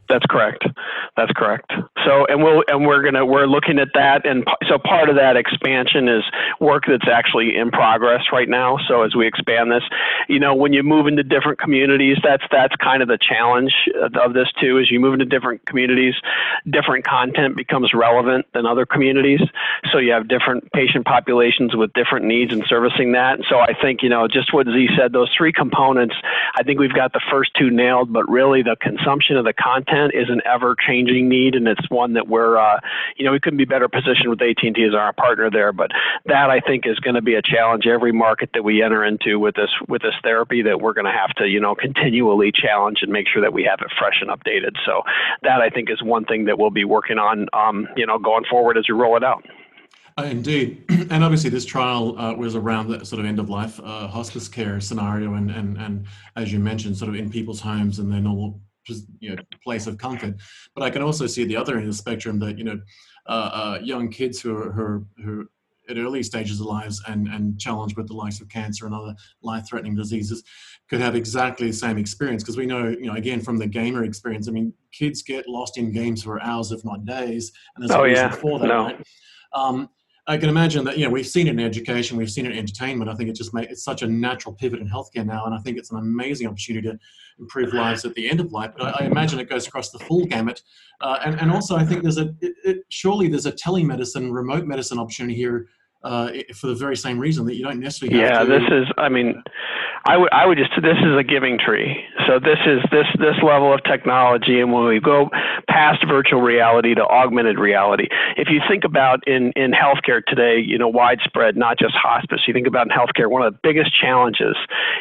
[0.09, 0.64] That's correct.
[1.16, 1.73] That's correct.
[2.05, 5.37] So, and we'll and we're gonna we're looking at that, and so part of that
[5.37, 6.23] expansion is
[6.61, 8.79] work that's actually in progress right now.
[8.87, 9.83] So as we expand this,
[10.29, 13.75] you know, when you move into different communities, that's that's kind of the challenge
[14.14, 14.79] of this too.
[14.79, 16.14] As you move into different communities,
[16.71, 19.40] different content becomes relevant than other communities.
[19.90, 23.40] So you have different patient populations with different needs and servicing that.
[23.49, 26.14] So I think you know just what Zee said, those three components.
[26.55, 29.96] I think we've got the first two nailed, but really the consumption of the content
[29.97, 32.81] content is an ever-changing need, and it's one that we're, uh,
[33.17, 35.73] you know, we couldn't be better positioned with AT&T as our partner there.
[35.73, 35.91] But
[36.27, 39.39] that I think is going to be a challenge every market that we enter into
[39.39, 42.99] with this with this therapy that we're going to have to, you know, continually challenge
[43.03, 44.77] and make sure that we have it fresh and updated.
[44.85, 45.03] So
[45.43, 48.45] that I think is one thing that we'll be working on, um, you know, going
[48.49, 49.45] forward as we roll it out.
[50.19, 53.79] Uh, indeed, and obviously this trial uh, was around the sort of end of life
[53.81, 56.07] uh, hospice care scenario, and and and
[56.37, 58.61] as you mentioned, sort of in people's homes and their normal
[59.20, 60.35] you know place of comfort.
[60.75, 62.81] But I can also see the other end of the spectrum that you know
[63.27, 65.49] uh, uh, young kids who are, who are, who
[65.88, 69.14] at early stages of lives and, and challenged with the likes of cancer and other
[69.42, 70.42] life-threatening diseases
[70.88, 74.05] could have exactly the same experience because we know you know again from the gamer
[74.05, 77.96] experience i mean kids get lost in games for hours if not days and there's
[77.96, 78.31] oh, a reason yeah.
[78.35, 78.85] for that no.
[78.85, 79.07] right?
[79.53, 79.88] um,
[80.29, 82.59] I can imagine that, you know, we've seen it in education, we've seen it in
[82.59, 83.09] entertainment.
[83.09, 85.45] I think it just makes it's such a natural pivot in healthcare now.
[85.47, 86.99] And I think it's an amazing opportunity to
[87.39, 88.73] improve lives at the end of life.
[88.77, 90.62] But I, I imagine it goes across the full gamut.
[91.01, 94.67] Uh, and, and also, I think there's a, it, it, surely there's a telemedicine, remote
[94.67, 95.69] medicine opportunity here
[96.03, 99.09] uh, for the very same reason that you don't necessarily yeah, to, this is, I
[99.09, 99.43] mean,
[100.07, 102.05] I would I would just this is a giving tree.
[102.27, 105.31] So this is this this level of technology, and when we go
[105.69, 110.79] past virtual reality to augmented reality, if you think about in in healthcare today, you
[110.79, 112.42] know, widespread, not just hospice.
[112.47, 114.57] You think about in healthcare, one of the biggest challenges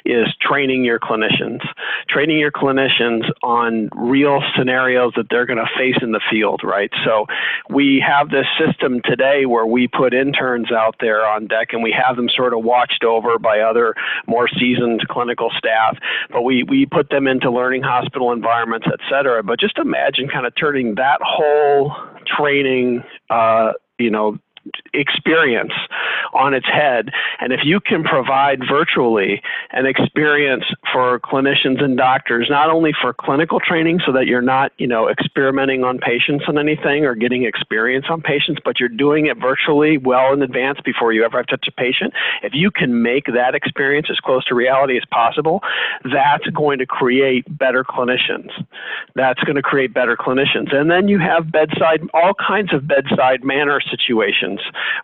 [0.06, 1.62] is training your clinicians,
[2.10, 6.92] training your clinicians on real scenarios that they're going to face in the field, right?
[7.06, 7.28] So
[7.70, 11.92] we have this system today where we put interns out there on deck, and we
[11.94, 13.94] have them sort of watched over by other
[14.26, 15.98] more seasoned clinical staff,
[16.30, 19.44] but we, we put them into learning hospital environments, et cetera.
[19.44, 24.38] But just imagine kind of turning that whole training, uh, you know,
[24.94, 25.74] experience
[26.34, 27.10] on its head.
[27.40, 33.14] And if you can provide virtually an experience for clinicians and doctors, not only for
[33.14, 37.44] clinical training so that you're not, you know, experimenting on patients on anything or getting
[37.44, 41.48] experience on patients, but you're doing it virtually well in advance before you ever have
[41.48, 42.14] to touch a patient.
[42.44, 45.62] If you can make that experience as close to reality as possible,
[46.12, 48.50] that's going to create better clinicians.
[49.16, 50.74] That's going to create better clinicians.
[50.76, 54.55] And then you have bedside, all kinds of bedside manner situations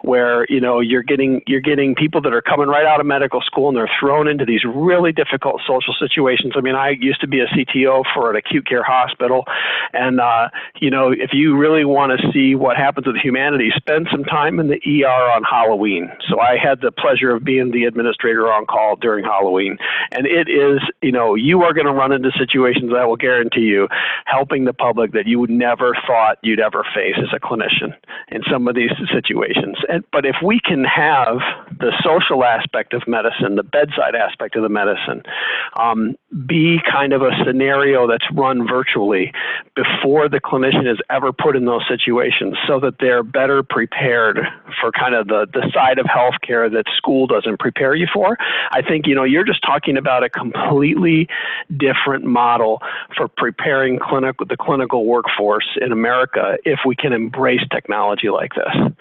[0.01, 3.41] where you know you're getting you're getting people that are coming right out of medical
[3.41, 6.53] school and they're thrown into these really difficult social situations.
[6.55, 9.45] I mean, I used to be a CTO for an acute care hospital,
[9.93, 14.07] and uh, you know if you really want to see what happens with humanity, spend
[14.11, 16.11] some time in the ER on Halloween.
[16.29, 19.77] So I had the pleasure of being the administrator on call during Halloween,
[20.11, 23.61] and it is you know you are going to run into situations I will guarantee
[23.61, 23.87] you
[24.25, 27.93] helping the public that you would never thought you'd ever face as a clinician
[28.29, 29.77] in some of these situations situations.
[29.89, 31.37] And, but if we can have
[31.79, 35.23] the social aspect of medicine, the bedside aspect of the medicine,
[35.79, 39.33] um, be kind of a scenario that's run virtually
[39.75, 44.39] before the clinician is ever put in those situations so that they're better prepared
[44.79, 48.37] for kind of the, the side of healthcare that school doesn't prepare you for.
[48.71, 51.27] I think, you know, you're just talking about a completely
[51.77, 52.81] different model
[53.15, 58.93] for preparing clinic, the clinical workforce in America if we can embrace technology like this.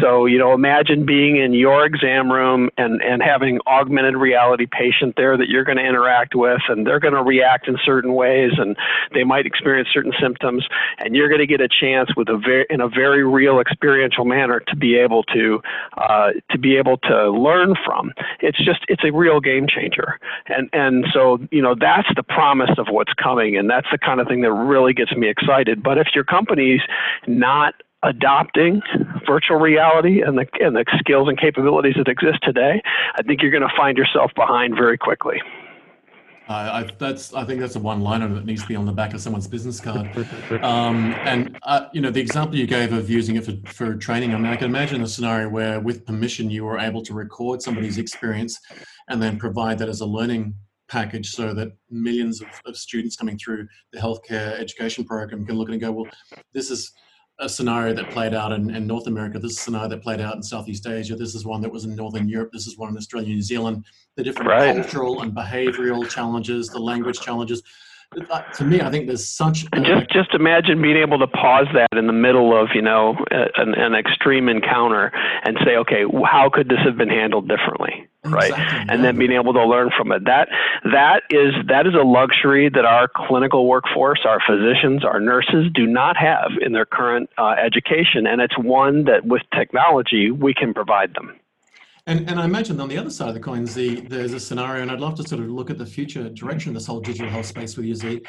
[0.00, 5.14] So, you know, imagine being in your exam room and, and having augmented reality patient
[5.16, 8.52] there that you're going to interact with and they're going to react in certain ways
[8.56, 8.76] and
[9.12, 10.66] they might experience certain symptoms
[10.98, 14.24] and you're going to get a chance with a very in a very real experiential
[14.24, 15.60] manner to be able to
[15.96, 18.12] uh, to be able to learn from.
[18.40, 20.18] It's just it's a real game changer.
[20.46, 24.20] And and so you know that's the promise of what's coming and that's the kind
[24.20, 25.82] of thing that really gets me excited.
[25.82, 26.80] But if your company's
[27.26, 28.80] not adopting
[29.26, 32.82] virtual reality and the, and the skills and capabilities that exist today,
[33.16, 35.40] I think you're going to find yourself behind very quickly.
[36.48, 39.20] I, that's I think that's a one-liner that needs to be on the back of
[39.20, 40.10] someone's business card.
[40.62, 44.34] Um, and uh, you know the example you gave of using it for, for training.
[44.34, 47.62] I mean, I can imagine a scenario where, with permission, you were able to record
[47.62, 48.58] somebody's experience
[49.08, 50.54] and then provide that as a learning
[50.88, 55.68] package so that millions of, of students coming through the healthcare education program can look
[55.68, 56.06] at it and go, well,
[56.52, 56.92] this is
[57.40, 59.38] a scenario that played out in, in, North America.
[59.38, 61.16] This is a scenario that played out in Southeast Asia.
[61.16, 62.50] This is one that was in Northern Europe.
[62.52, 63.84] This is one in Australia, New Zealand.
[64.16, 64.74] The different right.
[64.74, 67.62] cultural and behavioral challenges, the language challenges.
[68.28, 69.64] Uh, to me, I think there's such.
[69.72, 73.16] A, just just imagine being able to pause that in the middle of you know
[73.30, 75.12] an, an extreme encounter
[75.44, 78.08] and say, okay, how could this have been handled differently?
[78.24, 78.52] right
[78.90, 80.48] and then being able to learn from it that
[80.84, 85.86] that is that is a luxury that our clinical workforce our physicians our nurses do
[85.86, 90.74] not have in their current uh, education and it's one that with technology we can
[90.74, 91.39] provide them
[92.06, 94.82] and, and I imagine on the other side of the coin, Zee, there's a scenario,
[94.82, 97.30] and I'd love to sort of look at the future direction of this whole digital
[97.30, 98.22] health space with you, Zee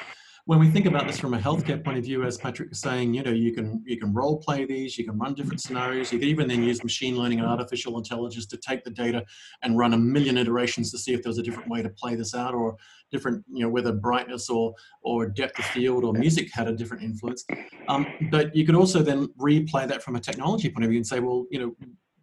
[0.46, 3.14] when we think about this from a healthcare point of view, as Patrick was saying,
[3.14, 6.20] you know, you can you can role play these, you can run different scenarios, you
[6.20, 9.24] can even then use machine learning and artificial intelligence to take the data
[9.62, 12.34] and run a million iterations to see if there's a different way to play this
[12.34, 12.76] out, or
[13.12, 17.04] different, you know, whether brightness or or depth of field or music had a different
[17.04, 17.46] influence.
[17.88, 21.08] Um, but you could also then replay that from a technology point of view and
[21.08, 21.76] say, well, you know,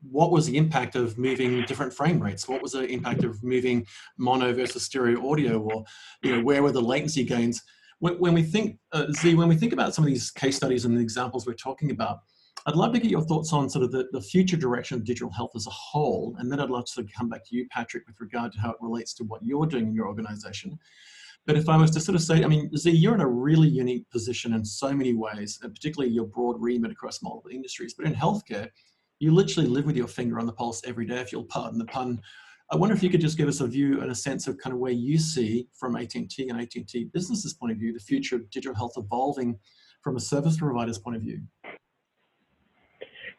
[0.03, 2.49] what was the impact of moving different frame rates?
[2.49, 5.59] What was the impact of moving mono versus stereo audio?
[5.61, 5.85] Or
[6.23, 7.63] you know, where were the latency gains?
[8.01, 10.85] when, when we think, uh, Zee, when we think about some of these case studies
[10.85, 12.21] and the examples we're talking about,
[12.67, 15.31] I'd love to get your thoughts on sort of the, the future direction of digital
[15.31, 16.37] health as a whole.
[16.39, 18.61] And then I'd love to sort of come back to you, Patrick, with regard to
[18.61, 20.79] how it relates to what you're doing in your organization.
[21.47, 23.69] But if I was to sort of say, I mean, Zee, you're in a really
[23.69, 27.95] unique position in so many ways, and particularly your broad remit across multiple industries.
[27.95, 28.69] But in healthcare,
[29.21, 31.85] you literally live with your finger on the pulse every day, if you'll pardon the
[31.87, 32.21] pun,
[32.71, 34.75] I wonder if you could just give us a view and a sense of kind
[34.75, 38.51] of where you see from AT&T and AT&T business's point of view, the future of
[38.51, 39.59] digital health evolving
[40.03, 41.41] from a service provider's point of view.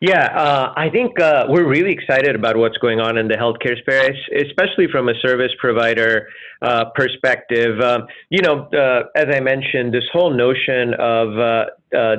[0.01, 3.77] Yeah, uh, I think uh, we're really excited about what's going on in the healthcare
[3.77, 6.29] space, especially from a service provider
[6.61, 7.77] uh, perspective.
[7.81, 8.69] Um, you know,
[9.13, 11.35] as I mentioned, this whole notion of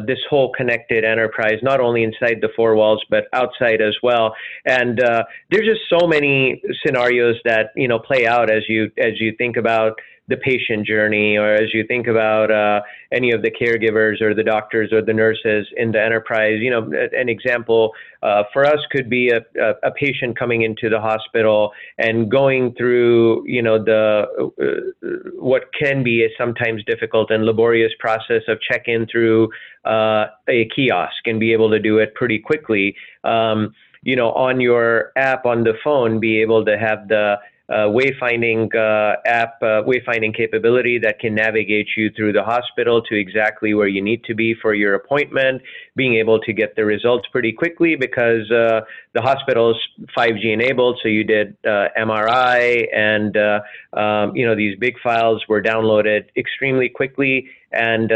[0.06, 4.34] this whole connected enterprise, not only inside the four walls but outside as well,
[4.66, 9.34] and there's just so many scenarios that you know play out as you as you
[9.38, 9.98] think about
[10.30, 12.80] the patient journey, or as you think about uh,
[13.12, 16.90] any of the caregivers or the doctors or the nurses in the enterprise, you know,
[17.12, 21.72] an example uh, for us could be a, a, a, patient coming into the hospital
[21.98, 24.26] and going through, you know, the
[24.62, 29.48] uh, what can be a sometimes difficult and laborious process of check-in through
[29.84, 32.94] uh, a kiosk and be able to do it pretty quickly.
[33.24, 37.36] Um, you know, on your app on the phone, be able to have the
[37.70, 43.74] wayfinding uh, app, uh, wayfinding capability that can navigate you through the hospital to exactly
[43.74, 45.62] where you need to be for your appointment,
[45.94, 48.80] being able to get the results pretty quickly because uh,
[49.14, 49.76] the hospital's
[50.16, 50.98] 5G enabled.
[51.02, 53.60] So you did uh, MRI and, uh,
[53.98, 58.10] um, you know, these big files were downloaded extremely quickly and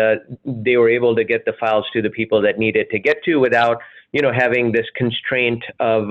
[0.44, 3.36] they were able to get the files to the people that needed to get to
[3.36, 3.78] without,
[4.14, 6.08] you know, having this constraint of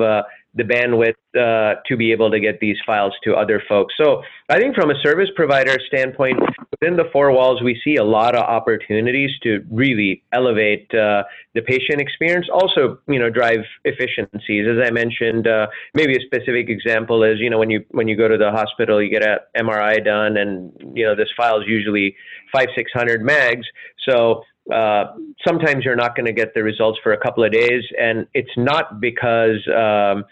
[0.56, 3.96] the bandwidth uh, to be able to get these files to other folks.
[3.98, 6.40] So I think from a service provider standpoint,
[6.70, 11.24] within the four walls, we see a lot of opportunities to really elevate uh,
[11.56, 12.48] the patient experience.
[12.54, 14.68] Also, you know, drive efficiencies.
[14.70, 18.16] As I mentioned, uh, maybe a specific example is, you know, when you when you
[18.16, 21.68] go to the hospital, you get an MRI done, and you know, this file is
[21.68, 22.16] usually
[22.52, 23.64] five six hundred megs.
[24.08, 25.06] So uh,
[25.46, 28.56] sometimes you're not going to get the results for a couple of days, and it's
[28.56, 30.24] not because um,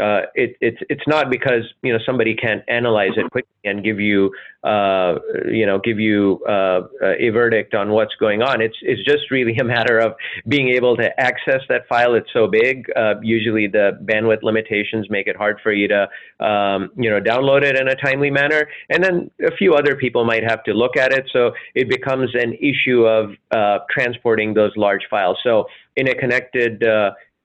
[0.00, 4.00] uh, it, it's it's not because you know somebody can't analyze it quickly and give
[4.00, 4.32] you
[4.64, 5.14] uh,
[5.48, 8.60] you know give you uh, a verdict on what's going on.
[8.60, 10.14] It's it's just really a matter of
[10.48, 12.14] being able to access that file.
[12.14, 12.90] It's so big.
[12.96, 16.08] Uh, usually the bandwidth limitations make it hard for you to
[16.44, 20.24] um, you know download it in a timely manner, and then a few other people
[20.24, 21.30] might have to look at it.
[21.32, 25.38] So it becomes an issue of uh, transporting those large files.
[25.44, 26.82] So in a connected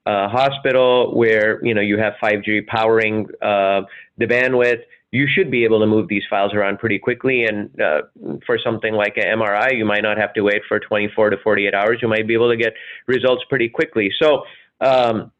[0.09, 3.81] uh, hospital where you know you have 5G powering uh,
[4.17, 4.81] the bandwidth,
[5.11, 7.45] you should be able to move these files around pretty quickly.
[7.45, 8.01] And uh,
[8.45, 11.73] for something like an MRI, you might not have to wait for 24 to 48
[11.75, 11.99] hours.
[12.01, 12.73] You might be able to get
[13.07, 14.11] results pretty quickly.
[14.21, 14.43] So
[14.81, 15.31] um,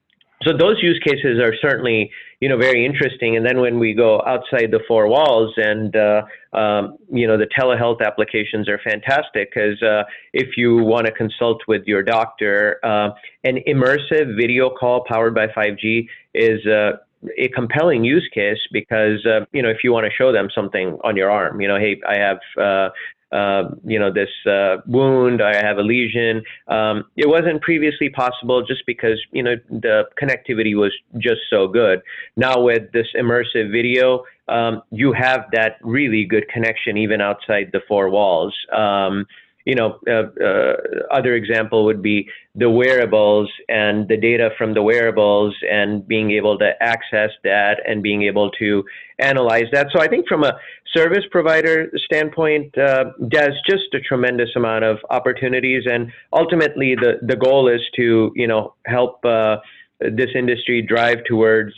[0.44, 3.36] so those use cases are certainly you know very interesting.
[3.36, 6.22] And then when we go outside the four walls and uh,
[6.54, 11.62] um, you know the telehealth applications are fantastic because uh, if you want to consult
[11.68, 13.10] with your doctor uh,
[13.44, 16.92] an immersive video call powered by 5g is uh,
[17.38, 20.98] a compelling use case because uh, you know if you want to show them something
[21.04, 22.90] on your arm you know hey i have uh,
[23.32, 26.44] uh, you know, this uh, wound, I have a lesion.
[26.68, 32.02] Um, it wasn't previously possible just because, you know, the connectivity was just so good.
[32.36, 37.82] Now with this immersive video, um, you have that really good connection even outside the
[37.88, 38.56] four walls.
[38.76, 39.28] Um,
[39.66, 40.74] you know, uh, uh,
[41.12, 46.58] other example would be the wearables and the data from the wearables and being able
[46.58, 48.84] to access that and being able to
[49.20, 49.88] analyze that.
[49.94, 50.54] So I think from a
[50.96, 57.36] service provider standpoint, uh, there's just a tremendous amount of opportunities, and ultimately the the
[57.36, 59.58] goal is to you know help uh,
[60.00, 61.74] this industry drive towards.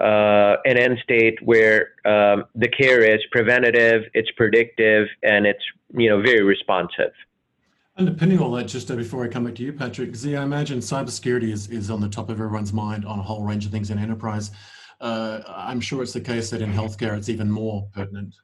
[0.00, 5.62] Uh, an end state where um, the care is preventative, it's predictive, and it's
[5.94, 7.12] you know very responsive.
[7.96, 10.78] Underpinning all that, just uh, before I come back to you, Patrick, Zee, I imagine
[10.78, 13.90] cybersecurity is, is on the top of everyone's mind on a whole range of things
[13.90, 14.52] in enterprise.
[15.00, 18.34] Uh, I'm sure it's the case that in healthcare it's even more pertinent.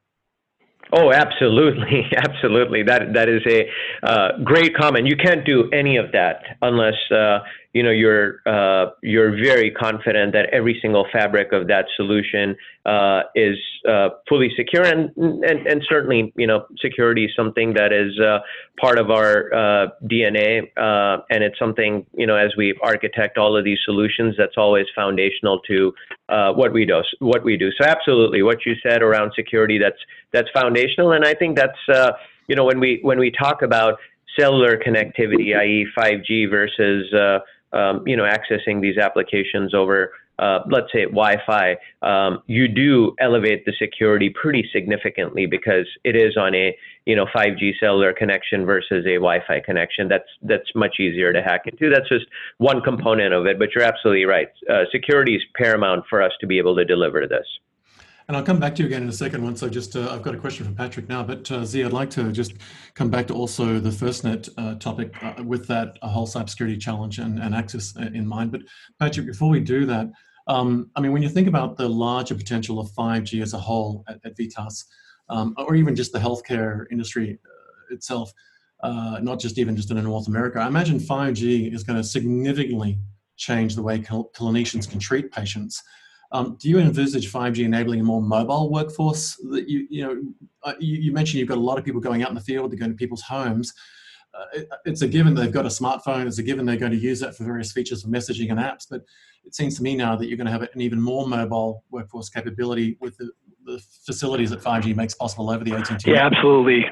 [0.93, 2.83] Oh, absolutely, absolutely.
[2.83, 3.69] That that is a
[4.03, 5.07] uh, great comment.
[5.07, 7.39] You can't do any of that unless uh,
[7.77, 12.55] you know you're uh, you're very confident that every single fabric of that solution
[12.87, 13.55] uh, is
[13.87, 18.39] uh, fully secure and, and and certainly you know security is something that is uh,
[18.81, 23.55] part of our uh, DNA uh, and it's something you know as we architect all
[23.55, 25.93] of these solutions that's always foundational to
[26.55, 30.01] what we do what we do so absolutely what you said around security that's
[30.33, 32.17] that's foundational and I think that's
[32.47, 33.99] you know when we when we talk about
[34.39, 35.85] cellular connectivity i.e.
[35.95, 37.05] 5G versus
[37.73, 43.65] um, you know, accessing these applications over, uh, let's say, Wi-Fi, um, you do elevate
[43.65, 49.05] the security pretty significantly because it is on a, you know, 5G cellular connection versus
[49.05, 50.07] a Wi-Fi connection.
[50.07, 51.89] That's that's much easier to hack into.
[51.89, 52.25] That's just
[52.57, 53.57] one component of it.
[53.57, 54.49] But you're absolutely right.
[54.69, 57.47] Uh, security is paramount for us to be able to deliver this.
[58.27, 60.21] And I'll come back to you again in a second once I just, uh, I've
[60.21, 62.55] got a question from Patrick now, but uh, Zee, I'd like to just
[62.93, 67.39] come back to also the FirstNet uh, topic uh, with that whole cybersecurity challenge and,
[67.39, 68.51] and access uh, in mind.
[68.51, 68.63] But
[68.99, 70.11] Patrick, before we do that,
[70.47, 74.03] um, I mean, when you think about the larger potential of 5G as a whole
[74.09, 74.83] at, at VITAS,
[75.29, 78.33] um, or even just the healthcare industry uh, itself,
[78.83, 82.99] not just even just in North America, I imagine 5G is going to significantly
[83.37, 85.81] change the way clinicians can treat patients.
[86.31, 89.35] Um, do you envisage 5G enabling a more mobile workforce?
[89.49, 90.21] That you, you know,
[90.63, 92.71] uh, you, you, mentioned you've got a lot of people going out in the field,
[92.71, 93.73] they're going to people's homes.
[94.33, 96.97] Uh, it, it's a given they've got a smartphone, it's a given they're going to
[96.97, 98.85] use that for various features of messaging and apps.
[98.89, 99.03] But
[99.45, 102.29] it seems to me now that you're going to have an even more mobile workforce
[102.29, 103.31] capability with the,
[103.63, 106.11] the facilities that 5G makes possible over the AT&T.
[106.11, 106.85] Yeah, absolutely.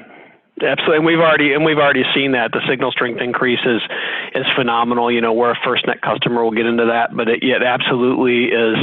[0.63, 3.81] Absolutely, and we've already and we've already seen that the signal strength increases
[4.33, 5.11] is phenomenal.
[5.11, 6.43] You know, we're a FirstNet customer.
[6.43, 8.77] We'll get into that, but it, it absolutely is.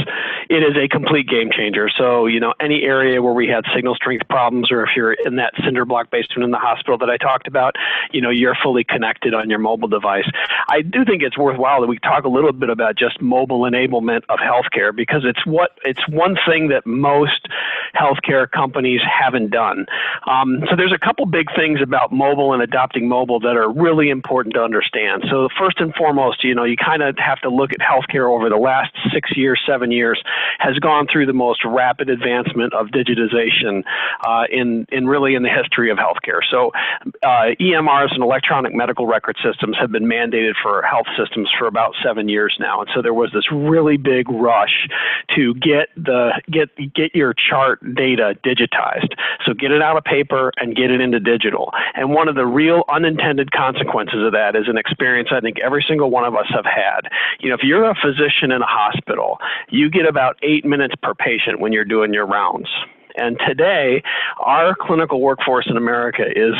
[0.51, 1.89] It is a complete game changer.
[1.89, 5.37] So, you know, any area where we had signal strength problems, or if you're in
[5.37, 7.75] that cinder block basement in the hospital that I talked about,
[8.11, 10.29] you know, you're fully connected on your mobile device.
[10.69, 14.21] I do think it's worthwhile that we talk a little bit about just mobile enablement
[14.29, 17.47] of healthcare because it's what it's one thing that most
[17.95, 19.87] healthcare companies haven't done.
[20.29, 24.09] Um, so, there's a couple big things about mobile and adopting mobile that are really
[24.09, 25.23] important to understand.
[25.29, 28.49] So first and foremost, you know, you kind of have to look at healthcare over
[28.49, 30.21] the last six years, seven years,
[30.59, 33.83] has gone through the most rapid advancement of digitization
[34.27, 36.41] uh, in in really in the history of healthcare.
[36.51, 36.71] So
[37.23, 41.93] uh, EMRs and electronic medical record systems have been mandated for health systems for about
[42.03, 44.89] seven years now, and so there was this really big rush
[45.35, 49.13] to get the get get your chart data digitized.
[49.45, 51.52] So get it out of paper and get it into digital
[51.95, 55.85] And one of the real unintended consequences of that is an experience I think every
[55.87, 57.01] single one of us have had.
[57.39, 59.37] You know, if you're a physician in a hospital,
[59.69, 62.69] you get about eight minutes per patient when you're doing your rounds.
[63.15, 64.01] And today,
[64.43, 66.55] our clinical workforce in America is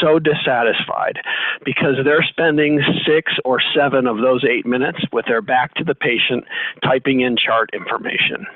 [0.00, 1.18] so dissatisfied
[1.64, 5.94] because they're spending six or seven of those eight minutes with their back to the
[5.94, 6.44] patient
[6.82, 8.46] typing in chart information.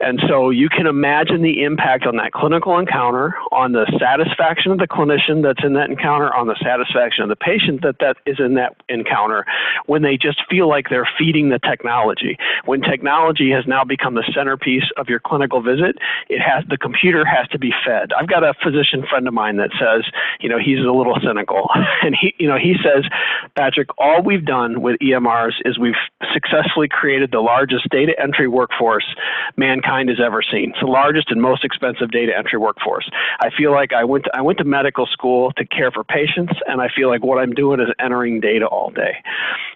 [0.00, 4.78] And so you can imagine the impact on that clinical encounter, on the satisfaction of
[4.78, 8.38] the clinician that's in that encounter, on the satisfaction of the patient that that is
[8.38, 9.44] in that encounter
[9.86, 12.36] when they just feel like they're feeding the technology.
[12.64, 15.96] When technology has now become the centerpiece of your clinical visit,
[16.28, 18.12] it has the computer has to be fed.
[18.12, 20.04] I've got a physician friend of mine that says,
[20.40, 21.68] you know, he's a little cynical
[22.02, 23.04] and he, you know, he says,
[23.54, 25.94] Patrick, all we've done with EMRs is we've
[26.32, 29.06] successfully created the largest data entry workforce
[29.56, 30.70] mankind mankind has ever seen.
[30.70, 33.08] It's the largest and most expensive data entry workforce.
[33.40, 36.54] I feel like I went to, I went to medical school to care for patients,
[36.66, 39.16] and I feel like what I'm doing is entering data all day.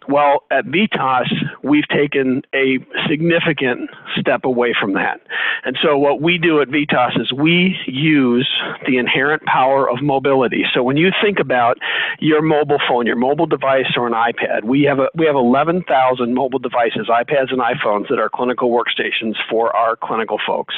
[0.08, 1.30] Well, at Vitas,
[1.62, 5.20] we've taken a significant step away from that.
[5.64, 8.48] And so what we do at Vitas is we use
[8.86, 10.64] the inherent power of mobility.
[10.72, 11.78] So when you think about
[12.18, 16.34] your mobile phone, your mobile device or an iPad, we have a, we have 11,000
[16.34, 20.74] mobile devices, iPads and iPhones that are clinical workstations for our clinical folks.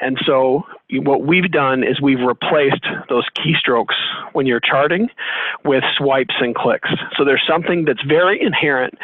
[0.00, 3.94] And so what we've done is we've replaced those keystrokes
[4.32, 5.08] when you're charting
[5.64, 6.90] with swipes and clicks.
[7.16, 8.94] So there's something that's very inherent,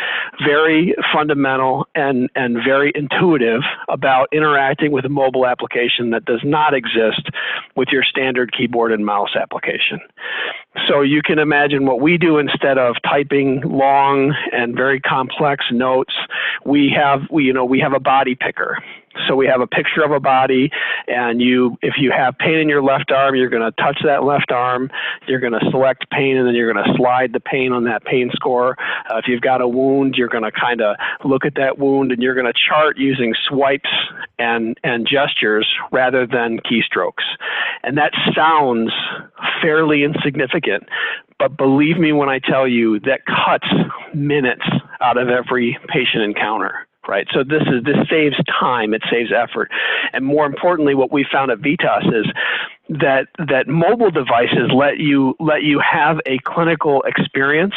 [0.45, 6.75] very fundamental, and, and very intuitive about interacting with a mobile application that does not
[6.75, 7.29] exist
[7.77, 10.01] with your standard keyboard and mouse application.
[10.87, 16.15] So you can imagine what we do instead of typing long and very complex notes.
[16.65, 18.79] We have, we, you know, we have a body picker.
[19.27, 20.71] So we have a picture of a body,
[21.09, 24.23] and you, if you have pain in your left arm, you're going to touch that
[24.23, 24.89] left arm.
[25.27, 28.05] You're going to select pain, and then you're going to slide the pain on that
[28.05, 28.77] pain score.
[29.11, 32.13] Uh, if you've got a wound, you're going to kind of look at that wound,
[32.13, 33.91] and you're going to chart using swipes
[34.39, 37.25] and and gestures rather than keystrokes.
[37.83, 38.93] And that sounds
[39.61, 40.85] fairly insignificant,
[41.39, 43.69] but believe me when I tell you that cuts
[44.15, 44.65] minutes
[45.01, 47.27] out of every patient encounter right?
[47.33, 49.71] So this is this saves time, it saves effort,
[50.13, 52.27] and more importantly, what we found at Vitas is
[52.91, 57.75] that that mobile devices let you let you have a clinical experience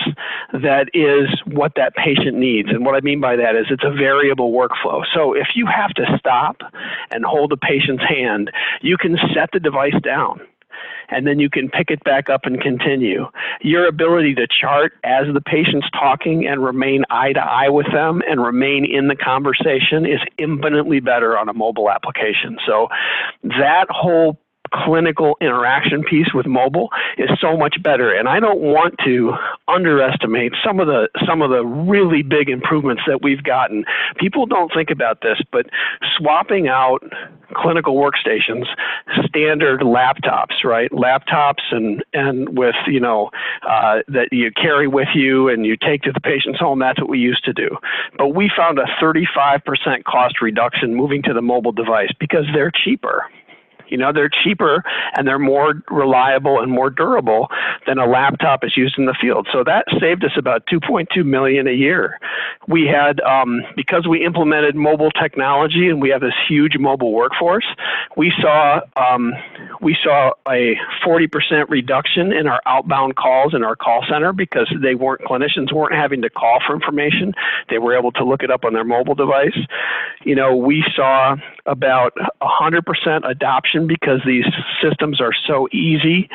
[0.53, 2.69] that is what that patient needs.
[2.69, 5.03] And what I mean by that is it's a variable workflow.
[5.13, 6.57] So if you have to stop
[7.11, 8.51] and hold a patient's hand,
[8.82, 10.41] you can set the device down
[11.09, 13.27] and then you can pick it back up and continue.
[13.61, 18.21] Your ability to chart as the patient's talking and remain eye to eye with them
[18.29, 22.57] and remain in the conversation is infinitely better on a mobile application.
[22.65, 22.87] So
[23.43, 24.39] that whole
[24.74, 29.34] clinical interaction piece with mobile is so much better and I don't want to
[29.67, 33.86] underestimate some of the some of the really big improvements that we've gotten.
[34.17, 35.67] People don't think about this, but
[36.17, 37.03] swapping out
[37.55, 38.65] clinical workstations,
[39.28, 40.91] standard laptops, right?
[40.91, 43.30] Laptops and and with you know
[43.67, 46.80] uh, that you carry with you and you take to the patient's home.
[46.80, 47.78] That's what we used to do.
[48.17, 53.26] But we found a 35% cost reduction moving to the mobile device because they're cheaper.
[53.93, 54.83] You know, they're cheaper
[55.15, 57.47] and they're more reliable and more durable
[57.85, 59.47] than a laptop is used in the field.
[59.53, 62.19] So that saved us about 2.2 million a year.
[62.67, 67.67] We had um, because we implemented mobile technology and we have this huge mobile workforce.
[68.17, 69.33] We saw um,
[69.79, 70.75] we saw a
[71.05, 75.93] 40% reduction in our outbound calls in our call center because they weren't clinicians weren't
[75.93, 77.33] having to call for information.
[77.69, 79.57] They were able to look it up on their mobile device.
[80.23, 81.35] You know, we saw
[81.65, 84.45] about 100% adoption because these
[84.81, 86.29] systems are so easy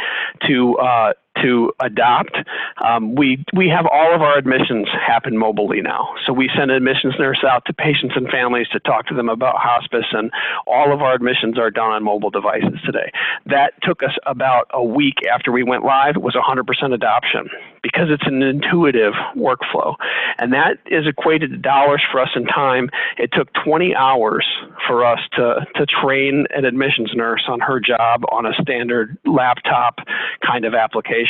[0.47, 1.13] to uh,
[1.43, 2.37] to adopt.
[2.85, 6.15] Um, we we have all of our admissions happen mobilely now.
[6.27, 9.57] So we send admissions nurse out to patients and families to talk to them about
[9.59, 10.31] hospice, and
[10.67, 13.13] all of our admissions are done on mobile devices today.
[13.47, 16.17] That took us about a week after we went live.
[16.17, 17.49] It was 100% adoption
[17.83, 19.95] because it's an intuitive workflow,
[20.39, 22.91] and that is equated to dollars for us in time.
[23.19, 24.47] It took 20 hours
[24.87, 29.99] for us to to train an admissions nurse on her job on a standard laptop
[30.45, 31.28] kind of application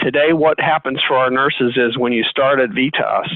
[0.00, 3.28] Today, what happens for our nurses is when you start at Vitas,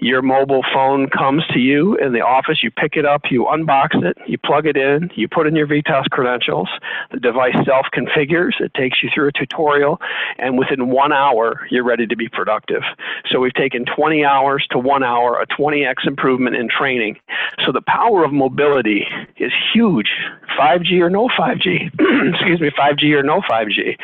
[0.00, 4.02] your mobile phone comes to you in the office, you pick it up, you unbox
[4.04, 6.68] it, you plug it in, you put in your Vitas credentials,
[7.12, 10.00] the device self configures, it takes you through a tutorial,
[10.38, 12.82] and within one hour, you're ready to be productive.
[13.30, 17.16] So we've taken 20 hours to one hour, a 20x improvement in training.
[17.64, 20.10] So the power of mobility is huge,
[20.58, 21.90] 5G or no 5G,
[22.34, 23.96] excuse me, 5G or no 5G.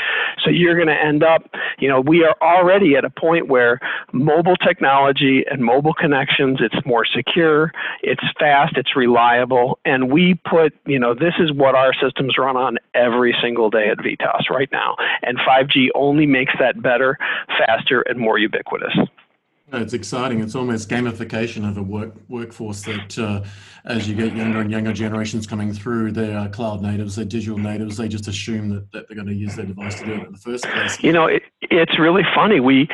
[0.43, 1.34] So you're going to end up,
[1.79, 3.81] you know, we are already at a point where
[4.13, 7.73] mobile technology and mobile connections, it's more secure,
[8.03, 12.57] it's fast, it's reliable, and we put, you know, this is what our systems run
[12.57, 14.97] on every single day at VITAS right now.
[15.23, 17.19] And 5G only makes that better,
[17.59, 18.97] faster, and more ubiquitous.
[19.81, 20.41] It's exciting.
[20.41, 23.43] It's almost gamification of a work workforce that, uh,
[23.85, 27.59] as you get younger and younger generations coming through, they are cloud natives, they're digital
[27.59, 27.97] natives.
[27.97, 30.33] They just assume that, that they're going to use their device to do it in
[30.33, 31.03] the first place.
[31.03, 32.61] You know, it, it's really funny.
[32.61, 32.89] We,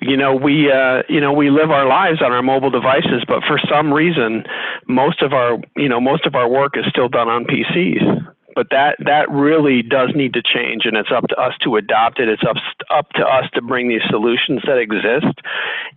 [0.00, 3.42] you know, we, uh, you know, we live our lives on our mobile devices, but
[3.44, 4.44] for some reason,
[4.86, 8.26] most of our, you know, most of our work is still done on PCs
[8.56, 12.18] but that that really does need to change and it's up to us to adopt
[12.18, 12.56] it it's up,
[12.90, 15.38] up to us to bring these solutions that exist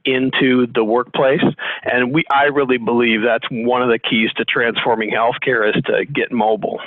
[0.05, 1.41] into the workplace
[1.83, 6.05] and we i really believe that's one of the keys to transforming healthcare is to
[6.05, 6.79] get mobile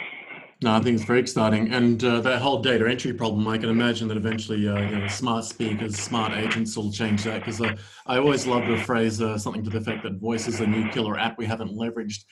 [0.63, 3.49] no, I think it's very exciting, and uh, that whole data entry problem.
[3.49, 7.41] I can imagine that eventually, uh, you know, smart speakers, smart agents will change that.
[7.41, 7.75] Because uh,
[8.07, 10.89] I always love the phrase uh, something to the effect that voice is a new
[10.91, 12.25] killer app we haven't leveraged.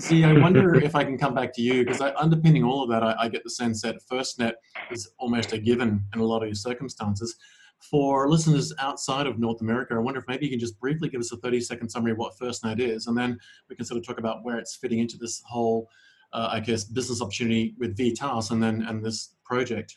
[0.00, 3.02] Zee, I wonder if I can come back to you because underpinning all of that,
[3.02, 4.54] I, I, get the sense that FirstNet
[4.90, 7.36] is almost a given in a lot of your circumstances.
[7.78, 11.20] For listeners outside of North America, I wonder if maybe you can just briefly give
[11.20, 14.06] us a 30 second summary of what FirstNet is, and then we can sort of
[14.06, 15.88] talk about where it's fitting into this whole,
[16.32, 19.96] uh, I guess, business opportunity with VITAS and then and this project.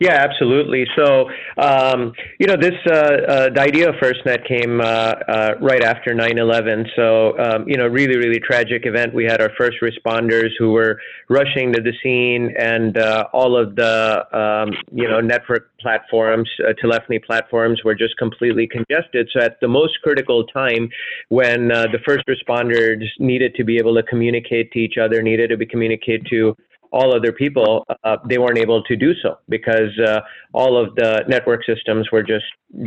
[0.00, 0.86] Yeah, absolutely.
[0.96, 5.82] So, um, you know, this uh, uh, the idea of FirstNet came uh, uh right
[5.82, 6.86] after 9/11.
[6.94, 9.12] So, um, you know, really, really tragic event.
[9.12, 13.74] We had our first responders who were rushing to the scene, and uh, all of
[13.74, 19.28] the um, you know network platforms, uh, telephony platforms, were just completely congested.
[19.32, 20.90] So, at the most critical time,
[21.28, 25.56] when the first responders needed to be able to communicate to each other, needed to
[25.56, 26.54] be communicate to
[26.90, 30.20] all other people, uh, they weren't able to do so because uh,
[30.52, 32.44] all of the network systems were just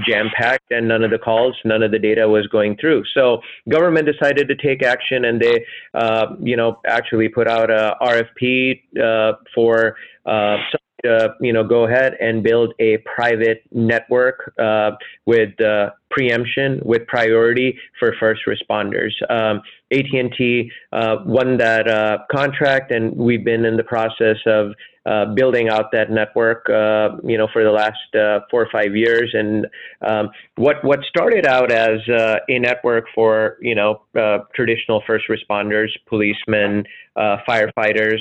[0.08, 3.04] jam packed and none of the calls, none of the data was going through.
[3.14, 7.96] So government decided to take action and they, uh, you know, actually put out a
[8.02, 9.96] RFP uh, for
[11.06, 14.92] uh, you know, go ahead and build a private network uh,
[15.26, 19.12] with uh, preemption, with priority for first responders.
[19.30, 24.74] Um, AT&T uh, won that uh, contract, and we've been in the process of
[25.06, 28.96] uh, building out that network, uh, you know, for the last uh, four or five
[28.96, 29.32] years.
[29.34, 29.66] And
[30.08, 34.02] um, what what started out as uh, a network for you know
[34.54, 36.84] traditional first responders, policemen,
[37.18, 38.20] firefighters,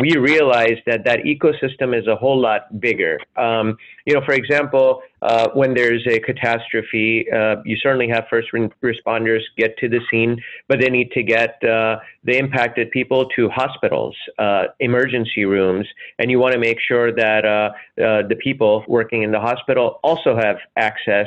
[0.00, 3.18] we realized that that ecosystem is a whole lot bigger.
[3.36, 8.48] Um, you know, for example, uh, when there's a catastrophe, uh, you certainly have first
[8.52, 13.48] responders get to the scene, but they need to get uh, the impacted people to
[13.48, 15.86] hospitals, uh, emergency rooms,
[16.18, 17.70] and you want to make sure that uh,
[18.02, 21.26] uh, the people working in the hospital also have access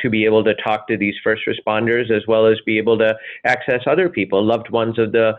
[0.00, 3.14] to be able to talk to these first responders as well as be able to
[3.44, 5.32] access other people, loved ones of the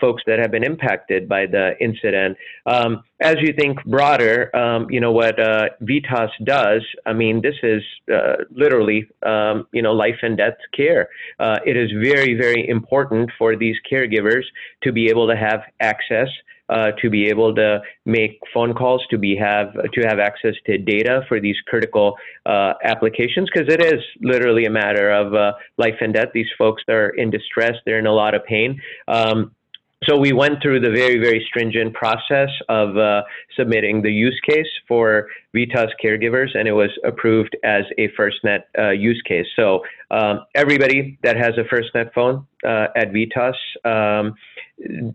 [0.00, 2.36] folks that have been impacted by the incident.
[2.66, 5.36] Um, as you think broader, um, you know what
[5.80, 6.82] VITAS does.
[7.06, 7.82] I mean mean, this is
[8.16, 9.00] uh, literally,
[9.32, 11.04] um, you know, life and death care.
[11.44, 14.46] Uh, it is very, very important for these caregivers
[14.84, 15.60] to be able to have
[15.92, 16.30] access.
[16.76, 17.70] Uh, to be able to
[18.06, 22.06] make phone calls, to be have to have access to data for these critical
[22.52, 24.00] uh, applications, because it is
[24.32, 25.52] literally a matter of uh,
[25.84, 26.30] life and death.
[26.40, 28.70] These folks are in distress; they're in a lot of pain.
[29.18, 29.38] Um,
[30.02, 33.22] so we went through the very, very stringent process of uh,
[33.56, 38.90] submitting the use case for VITAS caregivers, and it was approved as a FirstNet uh,
[38.90, 39.46] use case.
[39.56, 44.34] So um, everybody that has a FirstNet phone uh, at VITAS um,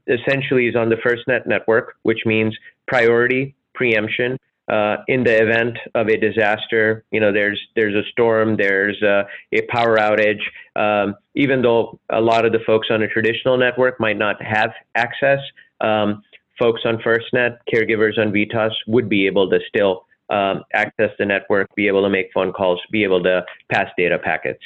[0.08, 2.58] essentially is on the FirstNet network, which means
[2.88, 4.38] priority, preemption,
[4.70, 9.24] uh, in the event of a disaster, you know, there's there's a storm, there's a,
[9.52, 10.42] a power outage.
[10.76, 14.72] Um, even though a lot of the folks on a traditional network might not have
[14.96, 15.40] access,
[15.82, 16.22] um,
[16.60, 21.74] folks on FirstNet, caregivers on VITAS would be able to still um, access the network,
[21.76, 24.62] be able to make phone calls, be able to pass data packets.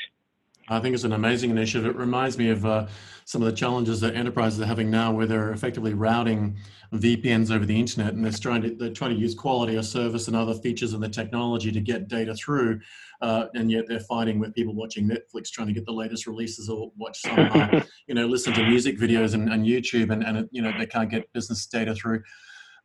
[0.70, 1.86] I think it's an amazing initiative.
[1.86, 2.88] It reminds me of uh,
[3.26, 6.58] some of the challenges that enterprises are having now, where they're effectively routing
[6.94, 10.28] VPNs over the internet, and they're trying to they're trying to use quality of service
[10.28, 12.80] and other features in the technology to get data through,
[13.22, 16.70] uh, and yet they're fighting with people watching Netflix trying to get the latest releases
[16.70, 20.48] or watch some, uh, you know, listen to music videos and, and YouTube, and and
[20.52, 22.22] you know they can't get business data through.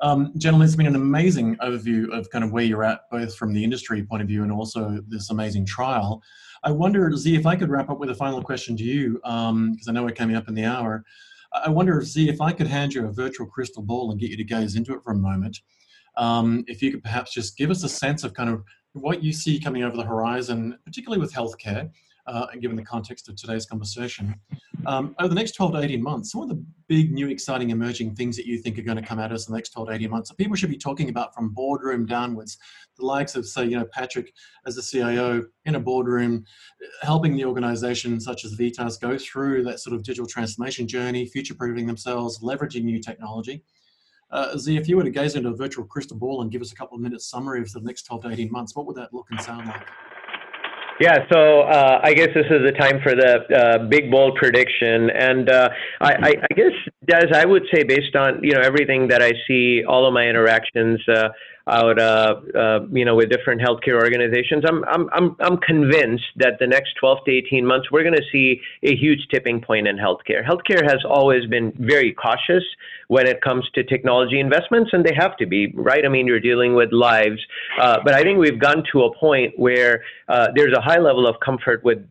[0.00, 3.52] Um, gentlemen, it's been an amazing overview of kind of where you're at, both from
[3.52, 6.22] the industry point of view and also this amazing trial.
[6.64, 9.50] I wonder, Zee, if I could wrap up with a final question to you, because
[9.50, 11.04] um, I know we're coming up in the hour.
[11.52, 14.36] I wonder, Zee, if I could hand you a virtual crystal ball and get you
[14.36, 15.60] to gaze into it for a moment.
[16.16, 19.32] Um, if you could perhaps just give us a sense of kind of what you
[19.32, 21.90] see coming over the horizon, particularly with healthcare,
[22.28, 24.34] uh, and given the context of today's conversation.
[24.86, 28.14] Um, over the next 12 to 18 months, some of the big, new, exciting, emerging
[28.14, 29.94] things that you think are going to come at us in the next 12 to
[29.94, 32.58] 18 months that people should be talking about from boardroom downwards,
[32.96, 34.32] the likes of, say, you know, Patrick
[34.66, 36.44] as a CIO in a boardroom,
[37.02, 41.86] helping the organization such as Vitas go through that sort of digital transformation journey, future-proofing
[41.86, 43.64] themselves, leveraging new technology.
[44.30, 46.72] Uh, Zee, if you were to gaze into a virtual crystal ball and give us
[46.72, 49.12] a couple of minutes summary of the next 12 to 18 months, what would that
[49.14, 49.86] look and sound like?
[51.00, 55.10] Yeah, so uh, I guess this is the time for the uh, big bold prediction,
[55.10, 55.68] and uh,
[56.00, 56.72] I, I, I, guess
[57.06, 60.26] Dez, I would say based on you know everything that I see, all of my
[60.26, 61.00] interactions
[61.68, 66.58] out, uh, uh, you know, with different healthcare organizations, I'm I'm I'm I'm convinced that
[66.58, 69.96] the next 12 to 18 months we're going to see a huge tipping point in
[69.96, 70.44] healthcare.
[70.46, 72.64] Healthcare has always been very cautious
[73.08, 76.04] when it comes to technology investments, and they have to be, right?
[76.04, 77.40] I mean, you're dealing with lives.
[77.80, 81.26] Uh, but I think we've gotten to a point where uh, there's a high level
[81.26, 82.06] of comfort with,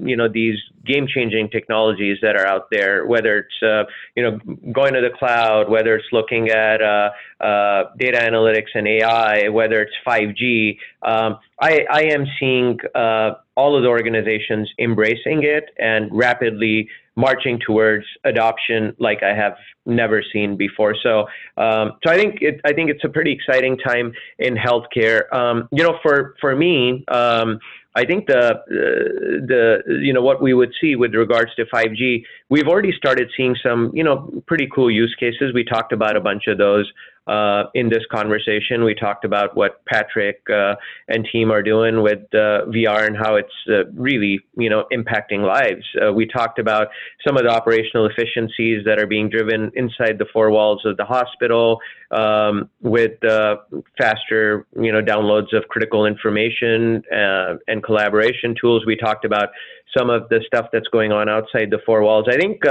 [0.00, 3.84] you know, these game-changing technologies that are out there, whether it's, uh,
[4.14, 4.38] you know,
[4.70, 9.94] going to the cloud, whether it's looking at uh, data analytics and AI, whether it's
[10.06, 10.78] 5G.
[11.02, 12.78] Um, I, I, am seeing
[13.56, 19.54] all of the organizations embracing it and rapidly marching towards adoption like I have
[19.86, 20.94] never seen before.
[21.02, 21.26] So,
[21.56, 25.32] um, so I think it, I think it's a pretty exciting time in healthcare.
[25.32, 27.60] Um, you know, for for me, um,
[27.94, 32.24] I think the uh, the you know what we would see with regards to 5G,
[32.48, 35.52] we've already started seeing some you know pretty cool use cases.
[35.54, 36.90] We talked about a bunch of those
[37.26, 38.84] uh, in this conversation.
[38.84, 40.74] We talked about what Patrick uh,
[41.08, 45.46] and team are doing with uh, VR and how it's uh, really, you know, impacting
[45.46, 45.84] lives.
[46.00, 46.88] Uh, we talked about
[47.26, 51.04] some of the operational efficiencies that are being driven inside the four walls of the
[51.04, 53.56] hospital um, with uh,
[53.98, 58.84] faster, you know, downloads of critical information and collaboration tools.
[58.86, 59.48] We talked about
[59.96, 62.26] some of the stuff that's going on outside the four walls.
[62.28, 62.62] I think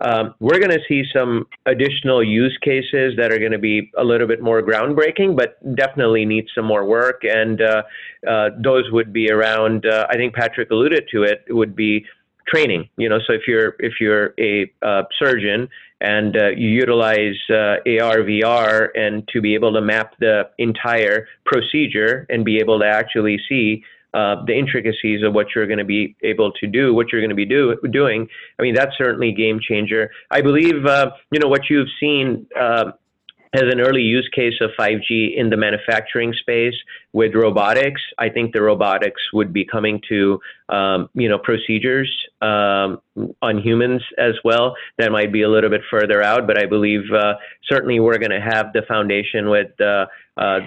[0.00, 4.04] um, we're going to see some additional use cases that are going to be a
[4.04, 7.22] little bit more groundbreaking, but definitely needs some more work.
[7.24, 7.82] And uh,
[8.26, 9.86] uh, those would be around.
[9.86, 11.44] Uh, I think Patrick alluded to it.
[11.48, 12.04] Would be
[12.48, 12.88] training.
[12.96, 15.68] You know, so if you're if you're a uh, surgeon
[16.00, 21.26] and uh, you utilize uh, AR, VR, and to be able to map the entire
[21.44, 23.82] procedure and be able to actually see
[24.14, 27.30] uh, the intricacies of what you're going to be able to do, what you're going
[27.30, 28.26] to be do, doing.
[28.58, 30.10] I mean, that's certainly game changer.
[30.30, 32.92] I believe, uh, you know, what you've seen uh,
[33.52, 36.74] as an early use case of 5G in the manufacturing space
[37.12, 38.00] with robotics.
[38.18, 42.10] I think the robotics would be coming to, um, you know, procedures
[42.42, 43.00] um,
[43.40, 44.76] on humans as well.
[44.98, 47.34] That might be a little bit further out, but I believe uh,
[47.68, 50.60] certainly we're going to have the foundation with uh, uh,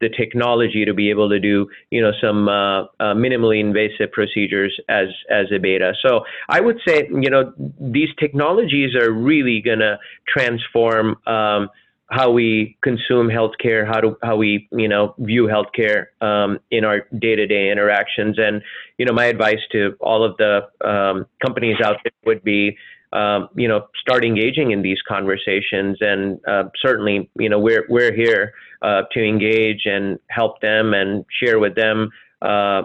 [0.00, 4.78] the technology to be able to do you know some uh, uh, minimally invasive procedures
[4.88, 5.92] as as a beta.
[6.04, 11.16] So I would say you know these technologies are really going to transform.
[11.26, 11.68] Um,
[12.10, 17.06] how we consume healthcare, how to how we you know view healthcare um, in our
[17.18, 18.62] day-to-day interactions, and
[18.98, 22.76] you know my advice to all of the um, companies out there would be
[23.12, 25.98] um, you know, start engaging in these conversations.
[26.00, 28.52] And uh, certainly, you know, we're we're here
[28.82, 32.10] uh, to engage and help them and share with them
[32.42, 32.82] uh,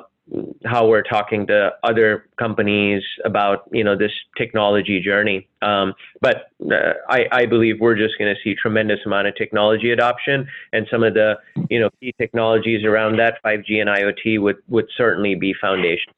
[0.66, 5.48] how we're talking to other companies about you know this technology journey.
[5.62, 9.92] Um, but uh, I, I, believe we're just going to see tremendous amount of technology
[9.92, 11.36] adoption, and some of the
[11.70, 16.12] you know key technologies around that 5G and IoT would would certainly be foundation.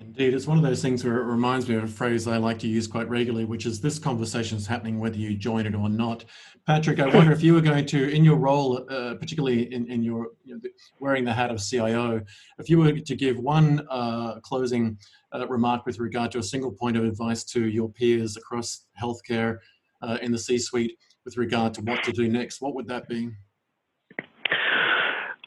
[0.00, 2.58] Indeed, it's one of those things where it reminds me of a phrase I like
[2.60, 5.88] to use quite regularly, which is this conversation is happening whether you join it or
[5.88, 6.24] not.
[6.66, 10.02] Patrick, I wonder if you were going to, in your role, uh, particularly in, in
[10.02, 10.60] your you know,
[10.98, 12.22] wearing the hat of CIO,
[12.58, 14.96] if you were to give one uh, closing
[15.34, 19.58] uh, remark with regard to a single point of advice to your peers across healthcare
[20.00, 20.96] uh, in the C-suite
[21.26, 23.30] with regard to what to do next, what would that be?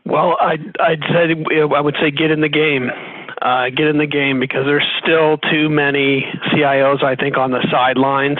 [0.05, 1.33] Well, I'd, I'd say
[1.75, 2.91] I would say get in the game
[3.47, 7.65] uh, get in the game because there's still too many CIOs, I think, on the
[7.71, 8.39] sidelines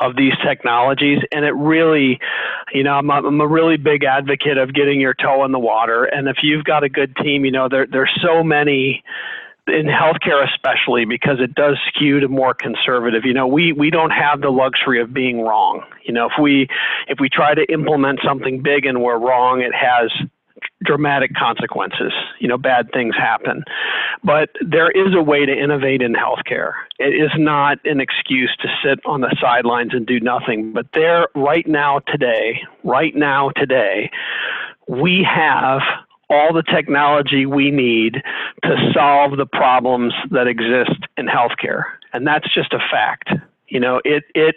[0.00, 1.20] of these technologies.
[1.30, 2.18] And it really,
[2.72, 5.60] you know, I'm a, I'm a really big advocate of getting your toe in the
[5.60, 6.04] water.
[6.06, 9.04] And if you've got a good team, you know, there, there's so many
[9.68, 14.10] in healthcare especially because it does skew to more conservative you know we we don't
[14.10, 16.66] have the luxury of being wrong you know if we
[17.06, 20.10] if we try to implement something big and we're wrong it has
[20.82, 22.12] dramatic consequences.
[22.40, 23.64] You know, bad things happen.
[24.24, 26.72] But there is a way to innovate in healthcare.
[26.98, 30.72] It is not an excuse to sit on the sidelines and do nothing.
[30.72, 34.10] But there, right now, today, right now, today,
[34.88, 35.80] we have
[36.30, 38.22] all the technology we need
[38.62, 41.84] to solve the problems that exist in healthcare.
[42.12, 43.30] And that's just a fact.
[43.72, 44.56] You know, it, it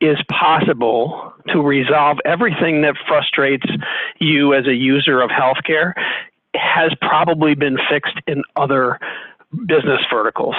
[0.00, 3.66] is possible to resolve everything that frustrates
[4.18, 5.92] you as a user of healthcare
[6.54, 8.98] has probably been fixed in other
[9.68, 10.56] business verticals.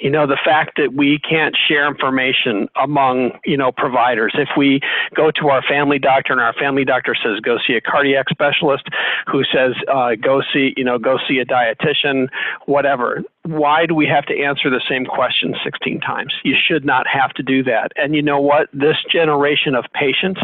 [0.00, 4.32] You know the fact that we can't share information among you know providers.
[4.34, 4.80] If we
[5.14, 8.84] go to our family doctor and our family doctor says go see a cardiac specialist
[9.30, 12.28] who says uh, go see you know go see a dietitian
[12.64, 17.06] whatever why do we have to answer the same question 16 times you should not
[17.06, 20.40] have to do that and you know what this generation of patients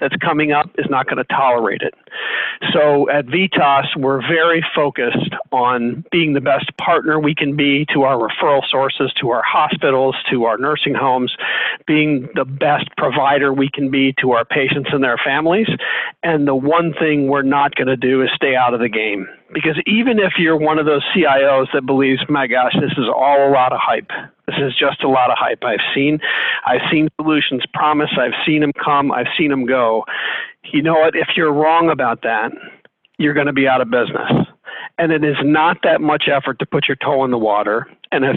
[0.00, 1.94] that's coming up is not going to tolerate it
[2.72, 8.02] so at vitas we're very focused on being the best partner we can be to
[8.02, 11.34] our referral sources, to our hospitals, to our nursing homes,
[11.86, 15.68] being the best provider we can be to our patients and their families.
[16.22, 19.28] And the one thing we're not going to do is stay out of the game.
[19.52, 23.48] Because even if you're one of those CIOs that believes, my gosh, this is all
[23.48, 24.10] a lot of hype.
[24.46, 25.64] This is just a lot of hype.
[25.64, 26.20] I've seen,
[26.66, 28.10] I've seen solutions promise.
[28.18, 29.10] I've seen them come.
[29.10, 30.04] I've seen them go.
[30.72, 31.16] You know what?
[31.16, 32.52] If you're wrong about that,
[33.18, 34.46] you're going to be out of business
[35.00, 37.86] and it is not that much effort to put your toe in the water.
[38.12, 38.36] And if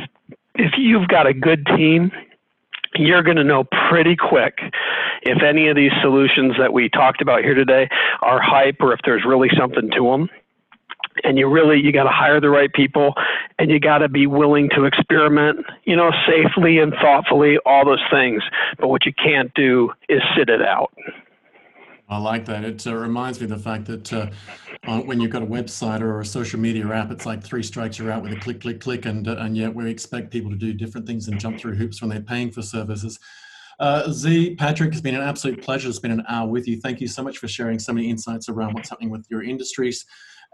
[0.56, 2.12] if you've got a good team,
[2.96, 4.60] you're going to know pretty quick
[5.24, 7.90] if any of these solutions that we talked about here today
[8.22, 10.30] are hype or if there's really something to them
[11.24, 13.14] and you really you got to hire the right people
[13.60, 18.04] and you got to be willing to experiment you know safely and thoughtfully all those
[18.12, 18.44] things
[18.80, 20.92] but what you can't do is sit it out
[22.10, 22.64] I like that.
[22.64, 24.28] It uh, reminds me of the fact that uh,
[25.02, 28.12] when you've got a website or a social media app, it's like three strikes you're
[28.12, 30.74] out with a click, click, click, and uh, and yet we expect people to do
[30.74, 33.20] different things and jump through hoops when they're paying for services.
[33.80, 35.90] Uh, Zee, Patrick, it's been an absolute pleasure.
[35.90, 36.80] It's been an hour with you.
[36.80, 40.06] Thank you so much for sharing so many insights around what's happening with your industries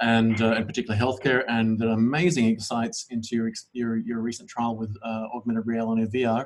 [0.02, 4.76] and uh, in particular healthcare and the amazing insights into your, your, your recent trial
[4.76, 6.46] with uh, augmented reality VR.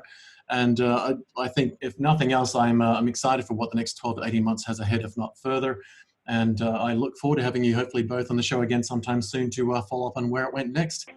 [0.50, 3.76] And uh, I, I, think, if nothing else, I'm, uh, I'm excited for what the
[3.76, 5.80] next 12 to 18 months has ahead, if not further.
[6.26, 9.22] And uh, I look forward to having you hopefully both on the show again sometime
[9.22, 11.08] soon to uh, follow up on where it went next.